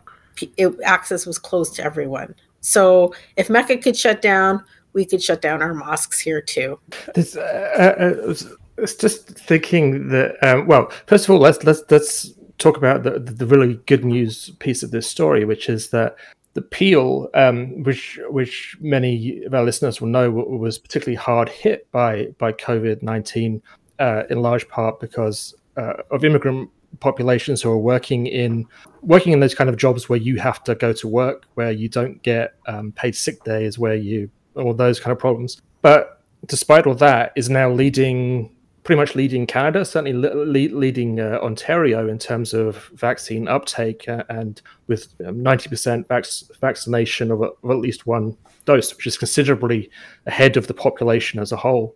it, 0.58 0.76
access 0.84 1.26
was 1.26 1.40
closed 1.40 1.76
to 1.76 1.84
everyone 1.84 2.36
so 2.60 3.14
if 3.38 3.50
mecca 3.50 3.78
could 3.78 3.96
shut 3.96 4.22
down 4.22 4.62
we 4.96 5.06
could 5.06 5.22
shut 5.22 5.42
down 5.42 5.62
our 5.62 5.74
mosques 5.74 6.20
here 6.20 6.42
too. 6.42 6.80
This, 7.14 7.36
uh, 7.36 7.96
uh, 8.00 8.34
it's 8.78 8.96
just 8.96 9.28
thinking 9.28 10.08
that. 10.08 10.38
Um, 10.42 10.66
well, 10.66 10.92
first 11.06 11.26
of 11.26 11.32
all, 11.32 11.40
let's 11.40 11.64
let's 11.64 11.84
let's 11.92 12.34
talk 12.58 12.78
about 12.78 13.04
the 13.04 13.20
the 13.20 13.46
really 13.46 13.76
good 13.86 14.06
news 14.06 14.52
piece 14.60 14.84
of 14.84 14.92
this 14.92 15.08
story, 15.08 15.46
which 15.46 15.70
is 15.70 15.90
that 15.90 16.16
the 16.54 16.62
Peel, 16.62 17.30
um, 17.34 17.84
which 17.84 18.20
which 18.30 18.78
many 18.80 19.44
of 19.44 19.54
our 19.54 19.64
listeners 19.64 20.00
will 20.00 20.08
know, 20.08 20.32
was 20.32 20.78
particularly 20.78 21.18
hard 21.18 21.50
hit 21.50 21.90
by 21.92 22.28
by 22.38 22.52
COVID 22.54 23.02
nineteen, 23.02 23.62
uh, 24.00 24.24
in 24.30 24.42
large 24.42 24.68
part 24.70 25.00
because 25.00 25.54
uh, 25.78 25.94
of 26.12 26.24
immigrant 26.24 26.70
populations 27.02 27.62
who 27.62 27.70
are 27.70 27.78
working 27.78 28.26
in 28.26 28.66
working 29.02 29.34
in 29.34 29.42
those 29.42 29.54
kind 29.54 29.70
of 29.70 29.76
jobs 29.76 30.08
where 30.08 30.20
you 30.20 30.38
have 30.40 30.64
to 30.64 30.76
go 30.76 30.94
to 30.94 31.08
work, 31.08 31.46
where 31.56 31.72
you 31.72 31.90
don't 31.90 32.24
get 32.24 32.56
um, 32.68 32.92
paid 32.94 33.16
sick 33.16 33.44
days, 33.44 33.78
where 33.78 33.96
you 33.96 34.30
all 34.56 34.74
those 34.74 35.00
kind 35.00 35.12
of 35.12 35.20
problems. 35.20 35.62
But 35.82 36.22
despite 36.46 36.88
all 36.88 36.96
that, 36.96 37.34
is 37.36 37.50
now 37.50 37.70
leading 37.70 38.55
pretty 38.86 39.02
much 39.02 39.16
leading 39.16 39.46
Canada, 39.46 39.84
certainly 39.84 40.14
le- 40.14 40.78
leading 40.78 41.20
uh, 41.20 41.40
Ontario 41.42 42.08
in 42.08 42.18
terms 42.18 42.54
of 42.54 42.90
vaccine 42.94 43.48
uptake, 43.50 44.08
uh, 44.08 44.24
and 44.30 44.62
with 44.88 45.08
um, 45.26 45.44
ninety 45.44 45.68
percent 45.68 46.08
vac- 46.08 46.26
vaccination 46.62 47.32
of, 47.32 47.42
a, 47.42 47.50
of, 47.64 47.72
at 47.72 47.80
least 47.80 48.08
one 48.08 48.38
dose, 48.64 48.96
which 48.96 49.08
is 49.08 49.18
considerably 49.18 49.90
ahead 50.28 50.56
of 50.56 50.68
the 50.68 50.74
population 50.74 51.42
as 51.42 51.52
a 51.52 51.58
whole. 51.58 51.96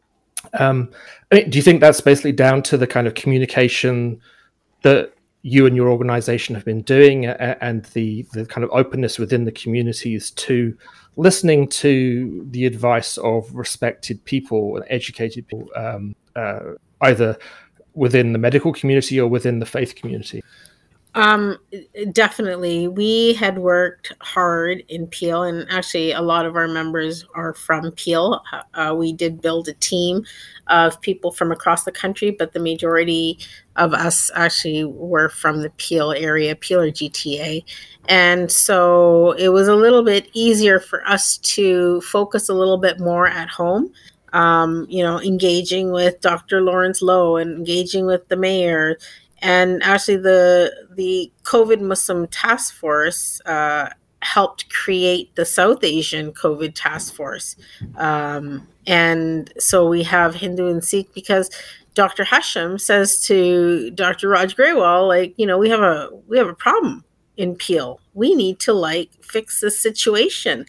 Um, 0.59 0.91
I 1.31 1.35
mean, 1.35 1.49
do 1.49 1.57
you 1.57 1.61
think 1.61 1.79
that's 1.79 2.01
basically 2.01 2.33
down 2.33 2.63
to 2.63 2.77
the 2.77 2.87
kind 2.87 3.07
of 3.07 3.13
communication 3.13 4.19
that 4.81 5.13
you 5.41 5.65
and 5.65 5.75
your 5.75 5.89
organization 5.89 6.55
have 6.55 6.65
been 6.65 6.81
doing, 6.81 7.25
and 7.27 7.85
the 7.93 8.25
the 8.33 8.45
kind 8.45 8.63
of 8.65 8.69
openness 8.73 9.19
within 9.19 9.45
the 9.45 9.51
communities 9.51 10.31
to 10.31 10.75
listening 11.15 11.67
to 11.67 12.47
the 12.51 12.65
advice 12.65 13.17
of 13.17 13.53
respected 13.53 14.23
people 14.25 14.75
and 14.75 14.85
educated 14.89 15.47
people, 15.47 15.67
um, 15.75 16.15
uh, 16.39 16.75
either 17.01 17.37
within 17.93 18.33
the 18.33 18.39
medical 18.39 18.73
community 18.73 19.19
or 19.19 19.27
within 19.27 19.59
the 19.59 19.65
faith 19.65 19.95
community? 19.95 20.41
Um, 21.15 21.57
definitely. 22.11 22.87
We 22.87 23.33
had 23.33 23.57
worked 23.57 24.13
hard 24.21 24.83
in 24.89 25.07
Peel, 25.07 25.43
and 25.43 25.65
actually, 25.69 26.11
a 26.11 26.21
lot 26.21 26.45
of 26.45 26.55
our 26.55 26.67
members 26.67 27.25
are 27.33 27.53
from 27.53 27.91
Peel. 27.91 28.41
Uh, 28.75 28.95
we 28.95 29.11
did 29.11 29.41
build 29.41 29.67
a 29.67 29.73
team 29.73 30.23
of 30.67 31.01
people 31.01 31.31
from 31.31 31.51
across 31.51 31.83
the 31.83 31.91
country, 31.91 32.29
but 32.29 32.53
the 32.53 32.59
majority 32.59 33.39
of 33.75 33.93
us 33.93 34.29
actually 34.35 34.83
were 34.83 35.29
from 35.29 35.63
the 35.63 35.71
Peel 35.71 36.11
area, 36.11 36.55
Peel 36.55 36.81
or 36.81 36.91
GTA. 36.91 37.63
And 38.07 38.51
so 38.51 39.31
it 39.31 39.49
was 39.49 39.67
a 39.67 39.75
little 39.75 40.03
bit 40.03 40.29
easier 40.33 40.79
for 40.79 41.05
us 41.07 41.37
to 41.37 42.01
focus 42.01 42.49
a 42.49 42.53
little 42.53 42.77
bit 42.77 42.99
more 42.99 43.27
at 43.27 43.49
home. 43.49 43.91
Um, 44.33 44.85
you 44.89 45.03
know, 45.03 45.19
engaging 45.19 45.91
with 45.91 46.21
Dr. 46.21 46.61
Lawrence 46.61 47.01
Loh 47.01 47.37
and 47.37 47.57
engaging 47.57 48.05
with 48.05 48.27
the 48.27 48.35
mayor 48.35 48.97
and 49.41 49.81
actually 49.83 50.17
the 50.17 50.87
the 50.95 51.31
COVID 51.43 51.81
Muslim 51.81 52.27
Task 52.27 52.73
Force 52.73 53.41
uh, 53.45 53.89
helped 54.21 54.69
create 54.69 55.33
the 55.35 55.45
South 55.45 55.83
Asian 55.83 56.31
COVID 56.33 56.73
Task 56.75 57.13
Force, 57.13 57.55
um, 57.95 58.67
and 58.85 59.51
so 59.57 59.87
we 59.87 60.03
have 60.03 60.35
Hindu 60.35 60.67
and 60.67 60.83
Sikh 60.83 61.13
because 61.13 61.49
Dr. 61.93 62.23
Hashim 62.23 62.79
says 62.79 63.21
to 63.23 63.91
Dr. 63.91 64.29
Raj 64.29 64.55
Grewal, 64.55 65.07
like, 65.07 65.33
you 65.37 65.45
know, 65.45 65.57
we 65.57 65.69
have 65.69 65.81
a 65.81 66.09
we 66.27 66.37
have 66.37 66.47
a 66.47 66.53
problem 66.53 67.03
in 67.37 67.55
Peel. 67.55 67.99
We 68.13 68.35
need 68.35 68.59
to 68.61 68.73
like 68.73 69.09
fix 69.21 69.61
this 69.61 69.79
situation. 69.79 70.65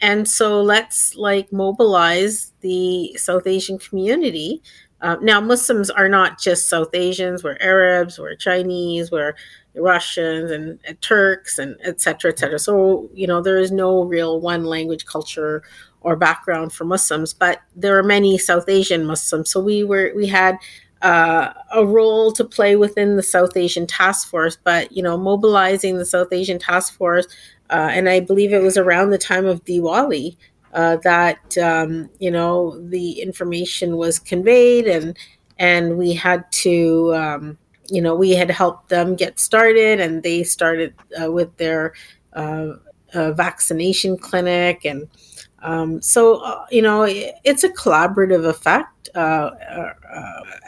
And 0.00 0.28
so 0.28 0.60
let's 0.62 1.14
like 1.14 1.52
mobilize 1.52 2.52
the 2.66 3.16
South 3.16 3.46
Asian 3.46 3.78
community 3.78 4.60
uh, 5.00 5.16
now, 5.20 5.40
Muslims 5.40 5.90
are 5.90 6.08
not 6.08 6.40
just 6.40 6.68
South 6.68 6.94
Asians. 6.94 7.44
We're 7.44 7.58
Arabs, 7.60 8.18
we're 8.18 8.34
Chinese, 8.34 9.10
we're 9.10 9.34
Russians 9.74 10.50
and, 10.50 10.80
and 10.84 11.00
Turks, 11.02 11.58
and 11.58 11.76
etc. 11.84 12.32
etc. 12.32 12.58
So 12.58 13.10
you 13.12 13.26
know 13.26 13.42
there 13.42 13.58
is 13.58 13.70
no 13.70 14.04
real 14.04 14.40
one 14.40 14.64
language, 14.64 15.04
culture, 15.04 15.62
or 16.00 16.16
background 16.16 16.72
for 16.72 16.84
Muslims, 16.84 17.34
but 17.34 17.60
there 17.74 17.98
are 17.98 18.02
many 18.02 18.38
South 18.38 18.68
Asian 18.68 19.04
Muslims. 19.04 19.50
So 19.50 19.60
we 19.60 19.84
were 19.84 20.12
we 20.16 20.26
had 20.26 20.56
uh, 21.02 21.52
a 21.72 21.84
role 21.84 22.32
to 22.32 22.44
play 22.44 22.74
within 22.76 23.16
the 23.16 23.22
South 23.22 23.54
Asian 23.54 23.86
Task 23.86 24.28
Force, 24.28 24.56
but 24.64 24.90
you 24.92 25.02
know 25.02 25.18
mobilizing 25.18 25.98
the 25.98 26.06
South 26.06 26.32
Asian 26.32 26.58
Task 26.58 26.96
Force, 26.96 27.26
uh, 27.68 27.90
and 27.92 28.08
I 28.08 28.20
believe 28.20 28.54
it 28.54 28.62
was 28.62 28.78
around 28.78 29.10
the 29.10 29.18
time 29.18 29.44
of 29.44 29.62
Diwali 29.66 30.38
uh, 30.76 30.96
that 30.98 31.58
um, 31.58 32.08
you 32.18 32.30
know 32.30 32.78
the 32.88 33.20
information 33.20 33.96
was 33.96 34.18
conveyed 34.18 34.86
and 34.86 35.16
and 35.58 35.96
we 35.96 36.12
had 36.12 36.44
to 36.52 37.12
um, 37.14 37.58
you 37.88 38.00
know 38.00 38.14
we 38.14 38.30
had 38.30 38.50
helped 38.50 38.90
them 38.90 39.16
get 39.16 39.40
started 39.40 39.98
and 39.98 40.22
they 40.22 40.44
started 40.44 40.94
uh, 41.20 41.32
with 41.32 41.56
their 41.56 41.94
uh, 42.34 42.74
uh 43.14 43.32
vaccination 43.32 44.18
clinic 44.18 44.84
and 44.84 45.08
um, 45.62 46.00
so 46.02 46.44
uh, 46.44 46.66
you 46.70 46.82
know 46.82 47.04
it's 47.08 47.64
a 47.64 47.70
collaborative 47.70 48.46
effect 48.46 49.08
uh, 49.14 49.50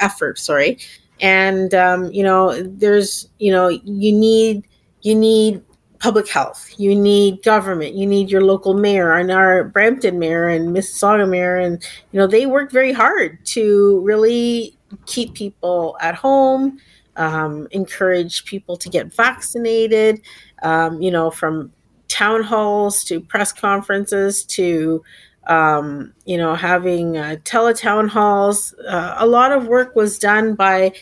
effort 0.00 0.38
sorry. 0.38 0.78
And 1.20 1.74
um, 1.74 2.10
you 2.12 2.22
know 2.22 2.62
there's 2.62 3.28
you 3.38 3.52
know 3.52 3.68
you 3.68 4.12
need 4.12 4.66
you 5.02 5.14
need 5.14 5.62
public 5.98 6.28
health. 6.28 6.68
You 6.78 6.94
need 6.94 7.42
government. 7.42 7.94
You 7.94 8.06
need 8.06 8.30
your 8.30 8.42
local 8.42 8.74
mayor 8.74 9.14
and 9.14 9.30
our 9.30 9.64
Brampton 9.64 10.18
mayor 10.18 10.48
and 10.48 10.74
Mississauga 10.74 11.28
mayor, 11.28 11.56
and 11.56 11.82
you 12.12 12.18
know 12.18 12.26
they 12.26 12.46
work 12.46 12.70
very 12.70 12.92
hard 12.92 13.44
to 13.46 14.00
really 14.04 14.76
keep 15.06 15.34
people 15.34 15.96
at 16.00 16.14
home, 16.14 16.78
um, 17.16 17.68
encourage 17.72 18.44
people 18.44 18.76
to 18.76 18.88
get 18.88 19.12
vaccinated. 19.12 20.20
Um, 20.62 21.00
you 21.00 21.10
know, 21.10 21.30
from 21.30 21.72
town 22.08 22.42
halls 22.42 23.04
to 23.04 23.20
press 23.20 23.52
conferences 23.52 24.44
to 24.44 25.02
um, 25.46 26.12
you 26.26 26.36
know 26.36 26.54
having 26.54 27.16
uh, 27.16 27.36
teletown 27.44 28.08
halls. 28.08 28.74
Uh, 28.86 29.16
a 29.18 29.26
lot 29.26 29.52
of 29.52 29.66
work 29.66 29.96
was 29.96 30.18
done 30.18 30.54
by 30.54 30.92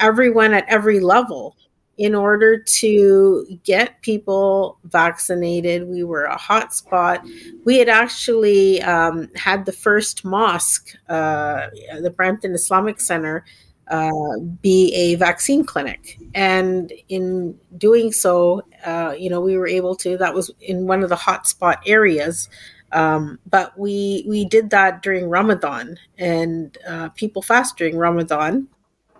everyone 0.00 0.52
at 0.52 0.64
every 0.68 1.00
level 1.00 1.56
in 1.98 2.14
order 2.14 2.58
to 2.58 3.58
get 3.64 4.00
people 4.02 4.78
vaccinated. 4.84 5.86
We 5.86 6.04
were 6.04 6.24
a 6.24 6.38
hotspot. 6.38 7.28
We 7.64 7.78
had 7.78 7.88
actually 7.88 8.80
um, 8.82 9.28
had 9.36 9.66
the 9.66 9.72
first 9.72 10.24
mosque, 10.24 10.96
uh, 11.08 11.68
the 12.00 12.10
Brampton 12.10 12.54
Islamic 12.54 13.00
Center, 13.00 13.44
uh, 13.88 14.38
be 14.62 14.94
a 14.94 15.16
vaccine 15.16 15.64
clinic. 15.64 16.18
And 16.34 16.92
in 17.08 17.58
doing 17.76 18.10
so, 18.10 18.62
uh, 18.86 19.14
you 19.18 19.28
know, 19.28 19.40
we 19.40 19.56
were 19.56 19.68
able 19.68 19.94
to, 19.96 20.16
that 20.16 20.32
was 20.32 20.50
in 20.60 20.86
one 20.86 21.02
of 21.02 21.10
the 21.10 21.16
hotspot 21.16 21.76
areas. 21.86 22.48
Um, 22.92 23.38
but 23.48 23.78
we 23.78 24.24
we 24.28 24.44
did 24.44 24.68
that 24.68 25.02
during 25.02 25.30
Ramadan, 25.30 25.98
and 26.18 26.76
uh, 26.86 27.08
people 27.10 27.40
fast 27.40 27.78
during 27.78 27.96
Ramadan 27.96 28.68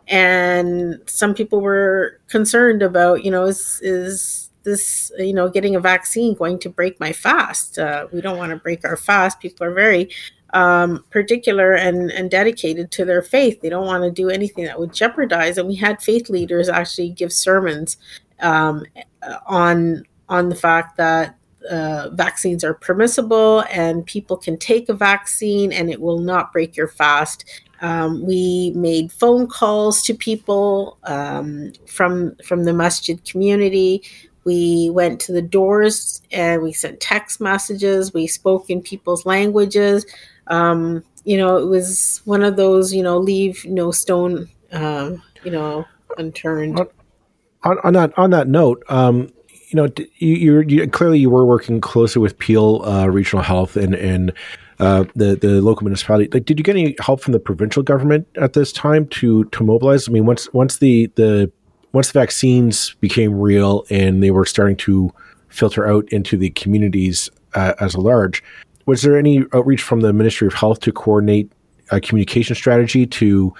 and 0.08 1.00
some 1.06 1.34
people 1.34 1.60
were 1.60 2.20
concerned 2.28 2.82
about 2.82 3.24
you 3.24 3.30
know 3.30 3.44
is 3.44 3.80
is 3.82 4.50
this 4.64 5.10
you 5.18 5.32
know 5.32 5.48
getting 5.48 5.74
a 5.74 5.80
vaccine 5.80 6.34
going 6.34 6.58
to 6.60 6.68
break 6.68 6.98
my 7.00 7.12
fast? 7.12 7.78
Uh, 7.78 8.06
we 8.12 8.20
don't 8.20 8.38
want 8.38 8.50
to 8.50 8.56
break 8.56 8.84
our 8.84 8.96
fast. 8.96 9.40
People 9.40 9.66
are 9.66 9.74
very 9.74 10.10
um, 10.52 11.04
particular 11.10 11.74
and, 11.74 12.10
and 12.10 12.30
dedicated 12.30 12.90
to 12.92 13.04
their 13.04 13.22
faith. 13.22 13.60
They 13.60 13.70
don't 13.70 13.86
want 13.86 14.04
to 14.04 14.10
do 14.10 14.28
anything 14.28 14.64
that 14.64 14.78
would 14.78 14.92
jeopardize. 14.92 15.56
And 15.58 15.66
we 15.66 15.76
had 15.76 16.02
faith 16.02 16.28
leaders 16.28 16.68
actually 16.68 17.10
give 17.10 17.32
sermons 17.32 17.96
um, 18.40 18.84
on 19.46 20.04
on 20.28 20.48
the 20.48 20.54
fact 20.54 20.96
that 20.96 21.36
uh, 21.70 22.10
vaccines 22.12 22.64
are 22.64 22.74
permissible 22.74 23.64
and 23.70 24.04
people 24.06 24.36
can 24.36 24.56
take 24.56 24.88
a 24.88 24.94
vaccine 24.94 25.72
and 25.72 25.90
it 25.90 26.00
will 26.00 26.18
not 26.18 26.52
break 26.52 26.76
your 26.76 26.88
fast 26.88 27.44
um, 27.82 28.24
we 28.24 28.72
made 28.76 29.10
phone 29.12 29.48
calls 29.48 30.02
to 30.02 30.14
people 30.14 30.98
um, 31.02 31.72
from 31.86 32.36
from 32.44 32.64
the 32.64 32.72
masjid 32.72 33.22
community. 33.24 34.02
We 34.44 34.90
went 34.90 35.20
to 35.22 35.32
the 35.32 35.42
doors 35.42 36.22
and 36.30 36.62
we 36.62 36.72
sent 36.72 37.00
text 37.00 37.40
messages. 37.40 38.14
We 38.14 38.26
spoke 38.28 38.70
in 38.70 38.82
people's 38.82 39.26
languages. 39.26 40.06
Um, 40.46 41.04
you 41.24 41.36
know, 41.36 41.56
it 41.58 41.66
was 41.66 42.22
one 42.24 42.42
of 42.42 42.56
those. 42.56 42.94
You 42.94 43.02
know, 43.02 43.18
leave 43.18 43.64
no 43.64 43.90
stone. 43.90 44.48
Uh, 44.72 45.16
you 45.44 45.50
know, 45.50 45.84
unturned. 46.18 46.78
On, 47.64 47.78
on, 47.84 47.92
that 47.92 48.16
on 48.16 48.30
that 48.30 48.48
note, 48.48 48.82
um, 48.88 49.28
you 49.68 49.76
know, 49.76 49.88
you, 50.18 50.60
you, 50.60 50.88
clearly 50.88 51.18
you 51.18 51.30
were 51.30 51.44
working 51.44 51.80
closely 51.80 52.22
with 52.22 52.38
Peel 52.38 52.82
uh, 52.84 53.06
Regional 53.06 53.42
Health 53.42 53.76
and 53.76 53.94
and 53.94 54.32
uh, 54.82 55.04
the 55.14 55.36
the 55.36 55.62
local 55.62 55.84
municipality. 55.84 56.28
Like, 56.32 56.44
did 56.44 56.58
you 56.58 56.64
get 56.64 56.74
any 56.74 56.96
help 56.98 57.20
from 57.20 57.32
the 57.32 57.38
provincial 57.38 57.84
government 57.84 58.26
at 58.34 58.54
this 58.54 58.72
time 58.72 59.06
to 59.08 59.44
to 59.44 59.62
mobilize? 59.62 60.08
I 60.08 60.12
mean, 60.12 60.26
once 60.26 60.52
once 60.52 60.78
the 60.78 61.06
the 61.14 61.50
once 61.92 62.10
the 62.10 62.18
vaccines 62.18 62.96
became 63.00 63.38
real 63.38 63.84
and 63.90 64.24
they 64.24 64.32
were 64.32 64.44
starting 64.44 64.76
to 64.78 65.12
filter 65.50 65.86
out 65.86 66.08
into 66.08 66.36
the 66.36 66.50
communities 66.50 67.30
uh, 67.54 67.74
as 67.78 67.94
a 67.94 68.00
large, 68.00 68.42
was 68.86 69.02
there 69.02 69.16
any 69.16 69.44
outreach 69.52 69.82
from 69.82 70.00
the 70.00 70.12
Ministry 70.12 70.48
of 70.48 70.54
Health 70.54 70.80
to 70.80 70.92
coordinate 70.92 71.52
a 71.92 72.00
communication 72.00 72.56
strategy 72.56 73.06
to 73.06 73.54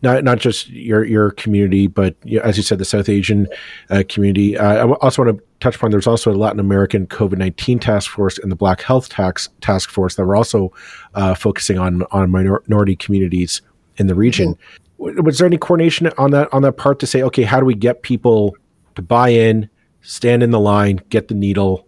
not 0.00 0.24
not 0.24 0.38
just 0.38 0.70
your 0.70 1.04
your 1.04 1.32
community, 1.32 1.86
but 1.86 2.16
you 2.24 2.38
know, 2.38 2.44
as 2.44 2.56
you 2.56 2.62
said, 2.62 2.78
the 2.78 2.84
South 2.84 3.08
Asian 3.08 3.46
uh, 3.90 4.02
community. 4.08 4.56
Uh, 4.56 4.86
I 4.86 4.92
also 4.94 5.24
want 5.24 5.36
to 5.36 5.44
touch 5.60 5.76
upon. 5.76 5.90
There's 5.90 6.06
also 6.06 6.32
a 6.32 6.34
Latin 6.34 6.60
American 6.60 7.06
COVID 7.06 7.38
nineteen 7.38 7.78
task 7.78 8.10
force 8.10 8.38
and 8.38 8.50
the 8.50 8.56
Black 8.56 8.82
Health 8.82 9.08
tax 9.08 9.48
task 9.60 9.90
force 9.90 10.16
that 10.16 10.24
were 10.24 10.36
also 10.36 10.72
uh, 11.14 11.34
focusing 11.34 11.78
on 11.78 12.02
on 12.10 12.30
minority 12.30 12.96
communities 12.96 13.60
in 13.96 14.06
the 14.06 14.14
region. 14.14 14.54
Mm-hmm. 14.98 15.24
Was 15.24 15.38
there 15.38 15.46
any 15.46 15.58
coordination 15.58 16.10
on 16.16 16.30
that 16.30 16.52
on 16.52 16.62
that 16.62 16.76
part 16.76 17.00
to 17.00 17.06
say, 17.06 17.22
okay, 17.22 17.42
how 17.42 17.60
do 17.60 17.66
we 17.66 17.74
get 17.74 18.02
people 18.02 18.56
to 18.94 19.02
buy 19.02 19.30
in, 19.30 19.68
stand 20.00 20.42
in 20.42 20.50
the 20.50 20.60
line, 20.60 21.00
get 21.08 21.28
the 21.28 21.34
needle, 21.34 21.86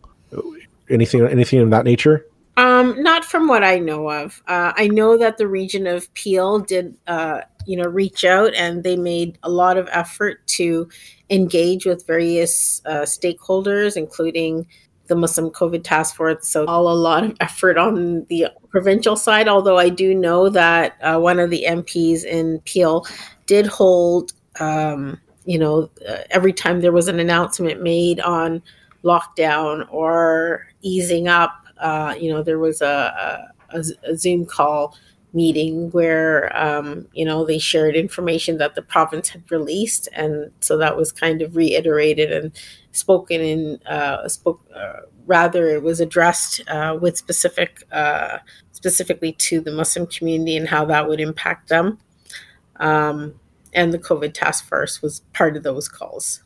anything 0.90 1.25
anything 1.26 1.61
of 1.61 1.70
that 1.70 1.84
nature? 1.84 2.26
Um, 2.56 3.02
not 3.02 3.25
from 3.25 3.49
what 3.49 3.64
I 3.64 3.78
know 3.78 4.11
of. 4.11 4.40
Uh, 4.46 4.73
I 4.76 4.87
know 4.88 5.18
that 5.18 5.38
the 5.38 5.49
region 5.49 5.88
of 5.88 6.12
Peel 6.14 6.61
did, 6.61 6.96
uh, 7.06 7.40
you 7.66 7.76
know, 7.76 7.85
reach 7.85 8.25
out 8.25 8.54
and 8.54 8.83
they 8.85 8.97
made 8.97 9.38
a 9.42 9.50
lot 9.50 9.76
of 9.76 9.88
effort 9.92 10.47
to 10.47 10.88
engage 11.30 11.87
with 11.87 12.06
various 12.06 12.83
uh, 12.87 13.02
stakeholders, 13.02 13.97
including 13.97 14.66
the 15.06 15.14
Muslim 15.14 15.50
COVID 15.50 15.85
task 15.85 16.16
force. 16.16 16.49
So, 16.49 16.64
all 16.66 16.88
a 16.88 16.94
lot 16.94 17.25
of 17.25 17.37
effort 17.40 17.76
on 17.76 18.25
the 18.28 18.49
provincial 18.71 19.16
side. 19.16 19.49
Although 19.49 19.78
I 19.78 19.88
do 19.88 20.14
know 20.14 20.49
that 20.49 20.97
uh, 21.02 21.18
one 21.18 21.38
of 21.38 21.50
the 21.50 21.64
MPs 21.66 22.25
in 22.25 22.61
Peel 22.64 23.06
did 23.47 23.66
hold, 23.66 24.33
um, 24.61 25.21
you 25.44 25.59
know, 25.59 25.90
uh, 26.09 26.18
every 26.30 26.52
time 26.52 26.80
there 26.80 26.92
was 26.92 27.09
an 27.09 27.21
announcement 27.21 27.83
made 27.83 28.21
on 28.21 28.62
lockdown 29.04 29.87
or 29.92 30.66
easing 30.80 31.28
up 31.28 31.64
uh, 31.78 32.14
you 32.18 32.30
know, 32.30 32.42
there 32.42 32.59
was 32.59 32.80
a, 32.80 33.47
a, 33.71 33.85
a 34.04 34.16
Zoom 34.16 34.47
call 34.47 34.97
meeting 35.34 35.90
where 35.90 36.56
um, 36.56 37.06
you 37.12 37.25
know 37.25 37.44
they 37.44 37.58
shared 37.58 37.97
information 37.97 38.58
that 38.58 38.75
the 38.75 38.82
province 38.82 39.28
had 39.28 39.50
released, 39.50 40.08
and 40.12 40.50
so 40.60 40.78
that 40.78 40.97
was 40.97 41.12
kind 41.12 41.42
of 41.42 41.56
reiterated 41.56 42.32
and 42.32 42.52
spoken 42.92 43.40
in 43.40 43.82
uh, 43.86 44.26
spoke. 44.28 44.64
Uh, 44.75 45.00
rather, 45.26 45.68
it 45.68 45.82
was 45.82 46.00
addressed 46.00 46.60
uh, 46.68 46.97
with 47.00 47.16
specific 47.16 47.82
uh, 47.92 48.38
specifically 48.73 49.32
to 49.32 49.60
the 49.60 49.73
Muslim 49.73 50.06
community 50.06 50.56
and 50.56 50.68
how 50.68 50.84
that 50.84 51.08
would 51.08 51.20
impact 51.20 51.68
them. 51.68 51.99
Um, 52.76 53.40
and 53.73 53.92
the 53.92 53.99
COVID 53.99 54.34
task 54.34 54.68
force 54.68 55.02
was 55.02 55.20
part 55.32 55.56
of 55.56 55.62
those 55.62 55.88
calls. 55.88 56.42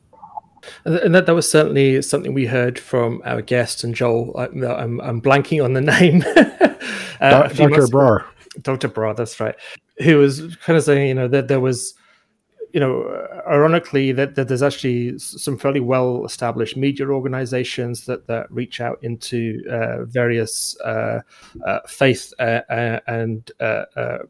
And 0.85 1.15
that, 1.15 1.27
that 1.27 1.35
was 1.35 1.51
certainly 1.51 2.03
something 2.03 2.35
we 2.35 2.47
heard 2.47 2.79
from 2.79 3.23
our 3.25 3.43
guest 3.43 3.85
and 3.85 3.95
Joel. 3.95 4.35
I, 4.37 4.45
am 4.83 5.01
I'm 5.01 5.21
blanking 5.21 5.65
on 5.65 5.73
the 5.73 5.81
name. 5.81 6.23
uh, 7.21 7.49
Dr. 7.49 7.87
Brar. 7.87 8.25
Dr. 8.61 8.89
Brar, 8.89 9.17
that's 9.17 9.39
right. 9.41 9.55
Who 9.99 10.19
was 10.19 10.57
kind 10.57 10.77
of 10.77 10.85
saying, 10.85 11.09
you 11.09 11.15
know, 11.15 11.29
that 11.29 11.49
there 11.49 11.61
was, 11.61 11.95
you 12.73 12.81
know, 12.81 13.27
ironically, 13.49 14.13
that, 14.13 14.35
that 14.35 14.49
there's 14.49 14.63
actually 14.63 15.19
some 15.19 15.59
fairly 15.59 15.81
well 15.81 16.25
established 16.25 16.77
media 16.77 17.09
organizations 17.09 18.07
that, 18.07 18.27
that 18.27 18.51
reach 18.51 18.81
out 18.81 18.99
into 19.03 19.63
uh, 19.71 20.05
various 20.05 20.79
uh, 20.81 21.21
uh 21.67 21.81
faith 21.87 22.33
uh, 22.39 22.61
uh, 22.71 23.01
and 23.07 23.51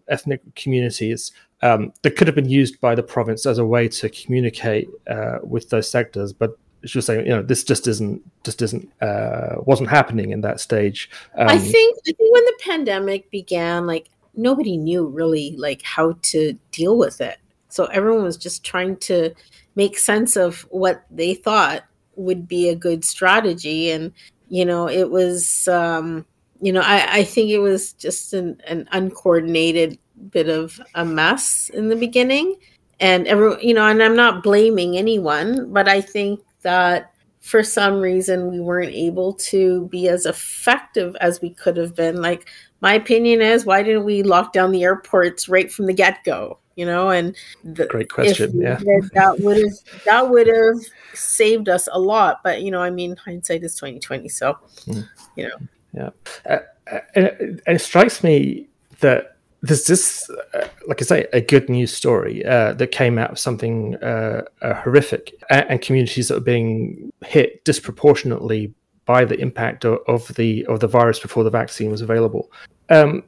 ethnic 0.09 0.43
communities 0.55 1.33
um, 1.63 1.93
that 2.03 2.17
could 2.17 2.27
have 2.27 2.37
been 2.37 2.49
used 2.49 2.81
by 2.81 2.95
the 2.95 3.03
province 3.03 3.47
as 3.47 3.59
a 3.59 3.67
way 3.67 3.89
to 3.89 4.09
communicate 4.09 4.89
uh, 5.11 5.39
with 5.43 5.71
those 5.71 5.91
sectors, 5.91 6.33
but 6.33 6.57
she 6.85 6.99
was 6.99 7.07
saying, 7.07 7.27
you 7.27 7.33
know, 7.33 7.43
this 7.43 7.65
just 7.65 7.89
isn't 7.89 8.23
just 8.45 8.63
isn't 8.63 8.89
uh, 9.03 9.57
wasn't 9.59 9.89
happening 9.89 10.31
in 10.31 10.43
that 10.43 10.61
stage. 10.61 11.11
Um, 11.37 11.49
I 11.49 11.59
think 11.59 11.99
I 12.07 12.13
think 12.13 12.33
when 12.33 12.45
the 12.45 12.59
pandemic 12.61 13.31
began, 13.31 13.87
like 13.87 14.09
nobody 14.39 14.77
knew 14.77 15.07
really 15.07 15.55
like 15.59 15.83
how 15.83 16.17
to 16.23 16.59
deal 16.73 16.97
with 16.97 17.21
it, 17.21 17.39
so 17.69 17.87
everyone 17.87 18.25
was 18.25 18.37
just 18.37 18.65
trying 18.65 18.97
to 18.99 19.35
make 19.75 19.99
sense 19.99 20.37
of 20.37 20.63
what 20.71 21.05
they 21.11 21.35
thought 21.35 21.85
would 22.17 22.49
be 22.49 22.69
a 22.69 22.75
good 22.75 23.05
strategy, 23.05 23.91
and 23.91 24.13
you 24.49 24.65
know, 24.65 24.89
it 24.89 25.11
was. 25.11 25.69
Um, 25.69 26.25
you 26.61 26.73
know, 26.73 26.81
I, 26.81 27.19
I 27.19 27.25
think 27.25 27.51
it 27.51 27.61
was 27.61 27.93
just 27.93 28.33
an, 28.33 28.61
an 28.67 28.89
uncoordinated 28.91 29.97
bit 30.33 30.49
of 30.49 30.81
a 30.97 31.05
mess 31.05 31.69
in 31.69 31.89
the 31.89 31.95
beginning. 31.95 32.57
And 32.99 33.29
every 33.29 33.65
you 33.65 33.75
know 33.75 33.87
and 33.87 34.03
i'm 34.03 34.17
not 34.17 34.43
blaming 34.43 34.99
anyone 34.99 35.73
but 35.73 35.87
i 35.87 36.01
think 36.01 36.41
that 36.63 37.13
for 37.49 37.63
some 37.63 37.99
reason 38.01 38.51
we 38.51 38.61
weren't 38.61 38.93
able 38.93 39.33
to 39.33 39.87
be 39.89 40.07
as 40.09 40.27
effective 40.27 41.17
as 41.21 41.41
we 41.41 41.49
could 41.49 41.79
have 41.79 41.95
been. 41.95 42.21
Like 42.21 42.47
my 42.81 42.95
opinion 42.95 43.43
is 43.43 43.65
why 43.65 43.83
didn't 43.83 44.05
we 44.05 44.23
lock 44.23 44.53
down 44.53 44.73
the 44.73 44.83
airports 44.83 45.49
right 45.49 45.71
from 45.71 45.87
the 45.87 45.95
get-go 45.95 46.59
you 46.77 46.87
know? 46.87 47.11
And 47.11 47.35
the, 47.65 47.87
great 47.87 48.09
question 48.09 48.61
yeah. 48.61 48.79
that 49.15 49.41
would 49.41 49.57
have 49.57 50.05
that 50.05 50.31
would 50.31 50.47
have 50.47 50.79
saved 51.13 51.69
us 51.69 51.89
a 51.91 51.99
lot 51.99 52.41
but 52.45 52.63
you 52.63 52.71
know 52.71 52.81
i 52.81 52.91
mean 52.91 53.17
hindsight 53.17 53.65
is 53.65 53.75
2020 53.75 54.29
so 54.29 54.57
mm. 54.87 55.09
you 55.37 55.49
know. 55.49 55.57
Yeah. 55.93 56.11
Uh, 56.49 56.59
uh, 56.91 57.01
it, 57.15 57.61
it 57.67 57.81
strikes 57.81 58.23
me 58.23 58.69
that 59.01 59.37
there's 59.63 59.87
this, 59.87 60.31
uh, 60.55 60.69
like 60.87 61.03
I 61.03 61.05
say, 61.05 61.27
a 61.33 61.41
good 61.41 61.69
news 61.69 61.93
story 61.93 62.45
uh, 62.45 62.75
that 62.75 62.89
came 62.89 63.19
out 63.19 63.33
of 63.33 63.39
something 63.39 63.97
uh, 63.97 64.43
uh 64.63 64.75
horrific, 64.75 65.35
and, 65.51 65.67
and, 65.69 65.83
communities 65.83 66.29
that 66.29 66.37
are 66.37 66.41
being 66.41 67.13
hit 67.25 67.65
disproportionately 67.65 68.73
by 69.09 69.25
the 69.25 69.41
impact 69.41 69.87
of, 69.87 69.99
of, 70.07 70.29
the 70.35 70.67
of 70.67 70.81
the 70.81 70.87
virus 70.87 71.19
before 71.19 71.43
the 71.43 71.51
vaccine 71.51 71.91
was 71.91 72.03
available. 72.03 72.53
Um, 72.91 73.25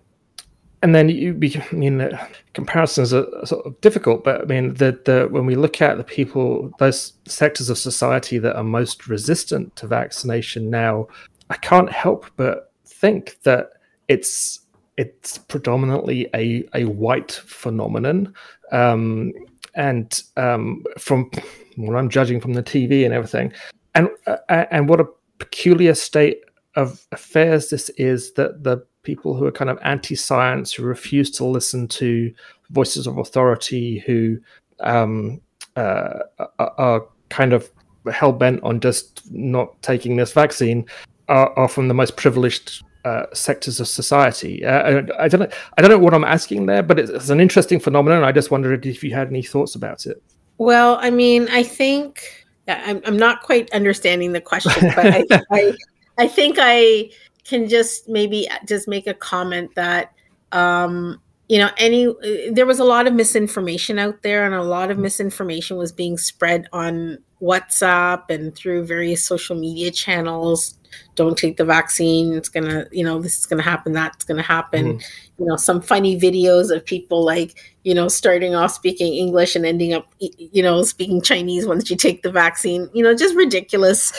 and 0.82 0.94
then 0.94 1.08
you, 1.08 1.38
I 1.54 1.74
mean, 1.74 2.18
comparisons 2.52 3.14
are 3.14 3.26
sort 3.46 3.64
of 3.66 3.80
difficult, 3.80 4.22
but 4.22 4.42
I 4.42 4.44
mean, 4.44 4.74
the, 4.74 5.00
the 5.06 5.26
when 5.30 5.46
we 5.46 5.54
look 5.56 5.80
at 5.80 5.96
the 5.96 6.04
people, 6.04 6.70
those 6.78 7.14
sectors 7.26 7.70
of 7.70 7.78
society 7.78 8.38
that 8.38 8.56
are 8.56 8.62
most 8.62 9.08
resistant 9.08 9.74
to 9.76 9.86
vaccination 9.86 10.68
now, 10.68 11.08
I 11.48 11.56
can't 11.56 11.90
help 11.90 12.26
but 12.36 12.72
think 12.84 13.38
that 13.44 13.70
it's 14.08 14.60
it's 14.98 15.38
predominantly 15.38 16.28
a, 16.34 16.68
a 16.74 16.84
white 16.84 17.32
phenomenon. 17.32 18.34
Um, 18.70 19.32
and 19.74 20.22
um, 20.36 20.84
from 20.98 21.30
what 21.76 21.96
I'm 21.96 22.10
judging 22.10 22.38
from 22.38 22.52
the 22.52 22.62
TV 22.62 23.06
and 23.06 23.14
everything, 23.14 23.54
and 23.94 24.10
uh, 24.26 24.66
and 24.70 24.88
what 24.88 25.00
a 25.00 25.06
peculiar 25.40 25.94
state 25.94 26.42
of 26.76 27.04
affairs 27.10 27.70
this 27.70 27.88
is 27.90 28.32
that 28.34 28.62
the 28.62 28.84
people 29.02 29.34
who 29.34 29.46
are 29.46 29.52
kind 29.52 29.70
of 29.70 29.78
anti-science, 29.82 30.72
who 30.72 30.84
refuse 30.84 31.30
to 31.32 31.44
listen 31.44 31.88
to 31.88 32.32
voices 32.70 33.06
of 33.06 33.18
authority, 33.18 33.98
who 34.06 34.38
um, 34.80 35.40
uh, 35.76 36.20
are 36.58 37.06
kind 37.30 37.52
of 37.52 37.70
hell 38.12 38.32
bent 38.32 38.62
on 38.62 38.80
just 38.80 39.28
not 39.32 39.80
taking 39.82 40.16
this 40.16 40.32
vaccine, 40.32 40.86
are, 41.28 41.50
are 41.58 41.68
from 41.68 41.88
the 41.88 41.94
most 41.94 42.16
privileged 42.16 42.84
uh, 43.04 43.24
sectors 43.32 43.80
of 43.80 43.88
society. 43.88 44.64
Uh, 44.64 45.02
I, 45.18 45.24
I, 45.24 45.28
don't 45.28 45.40
know. 45.40 45.48
I 45.78 45.82
don't 45.82 45.90
know 45.90 45.98
what 45.98 46.12
I'm 46.12 46.24
asking 46.24 46.66
there, 46.66 46.82
but 46.82 46.98
it's, 46.98 47.10
it's, 47.10 47.30
an 47.30 47.40
interesting 47.40 47.80
phenomenon. 47.80 48.22
I 48.24 48.32
just 48.32 48.50
wondered 48.50 48.84
if 48.84 49.02
you 49.02 49.14
had 49.14 49.28
any 49.28 49.42
thoughts 49.42 49.74
about 49.74 50.06
it. 50.06 50.22
Well, 50.58 50.98
I 51.00 51.10
mean, 51.10 51.48
I 51.50 51.62
think 51.62 52.46
I'm, 52.70 53.00
I'm 53.04 53.16
not 53.16 53.42
quite 53.42 53.70
understanding 53.72 54.32
the 54.32 54.40
question, 54.40 54.92
but 54.94 55.06
I, 55.06 55.24
I, 55.50 55.76
I 56.18 56.28
think 56.28 56.56
I 56.60 57.10
can 57.44 57.68
just 57.68 58.08
maybe 58.08 58.48
just 58.66 58.86
make 58.88 59.06
a 59.06 59.14
comment 59.14 59.74
that 59.74 60.12
um, 60.52 61.20
you 61.48 61.58
know 61.58 61.70
any 61.78 62.14
there 62.50 62.66
was 62.66 62.78
a 62.78 62.84
lot 62.84 63.06
of 63.06 63.14
misinformation 63.14 63.98
out 63.98 64.22
there 64.22 64.44
and 64.46 64.54
a 64.54 64.62
lot 64.62 64.90
of 64.90 64.98
misinformation 64.98 65.76
was 65.76 65.92
being 65.92 66.16
spread 66.16 66.66
on 66.72 67.18
whatsapp 67.42 68.22
and 68.28 68.54
through 68.54 68.84
various 68.84 69.24
social 69.24 69.56
media 69.56 69.90
channels 69.90 70.78
don't 71.14 71.36
take 71.36 71.56
the 71.56 71.64
vaccine 71.64 72.32
it's 72.34 72.48
gonna 72.48 72.86
you 72.90 73.04
know 73.04 73.20
this 73.20 73.38
is 73.38 73.46
gonna 73.46 73.62
happen 73.62 73.92
that's 73.92 74.24
gonna 74.24 74.42
happen. 74.42 74.98
Mm. 74.98 75.04
you 75.38 75.46
know 75.46 75.56
some 75.56 75.80
funny 75.80 76.18
videos 76.18 76.74
of 76.74 76.84
people 76.84 77.24
like 77.24 77.74
you 77.84 77.94
know 77.94 78.08
starting 78.08 78.54
off 78.54 78.72
speaking 78.72 79.14
english 79.14 79.56
and 79.56 79.64
ending 79.64 79.92
up 79.92 80.06
you 80.18 80.62
know 80.62 80.82
speaking 80.82 81.20
chinese 81.22 81.66
once 81.66 81.90
you 81.90 81.96
take 81.96 82.22
the 82.22 82.32
vaccine. 82.32 82.88
You 82.92 83.02
know 83.02 83.14
just 83.14 83.34
ridiculous 83.34 84.12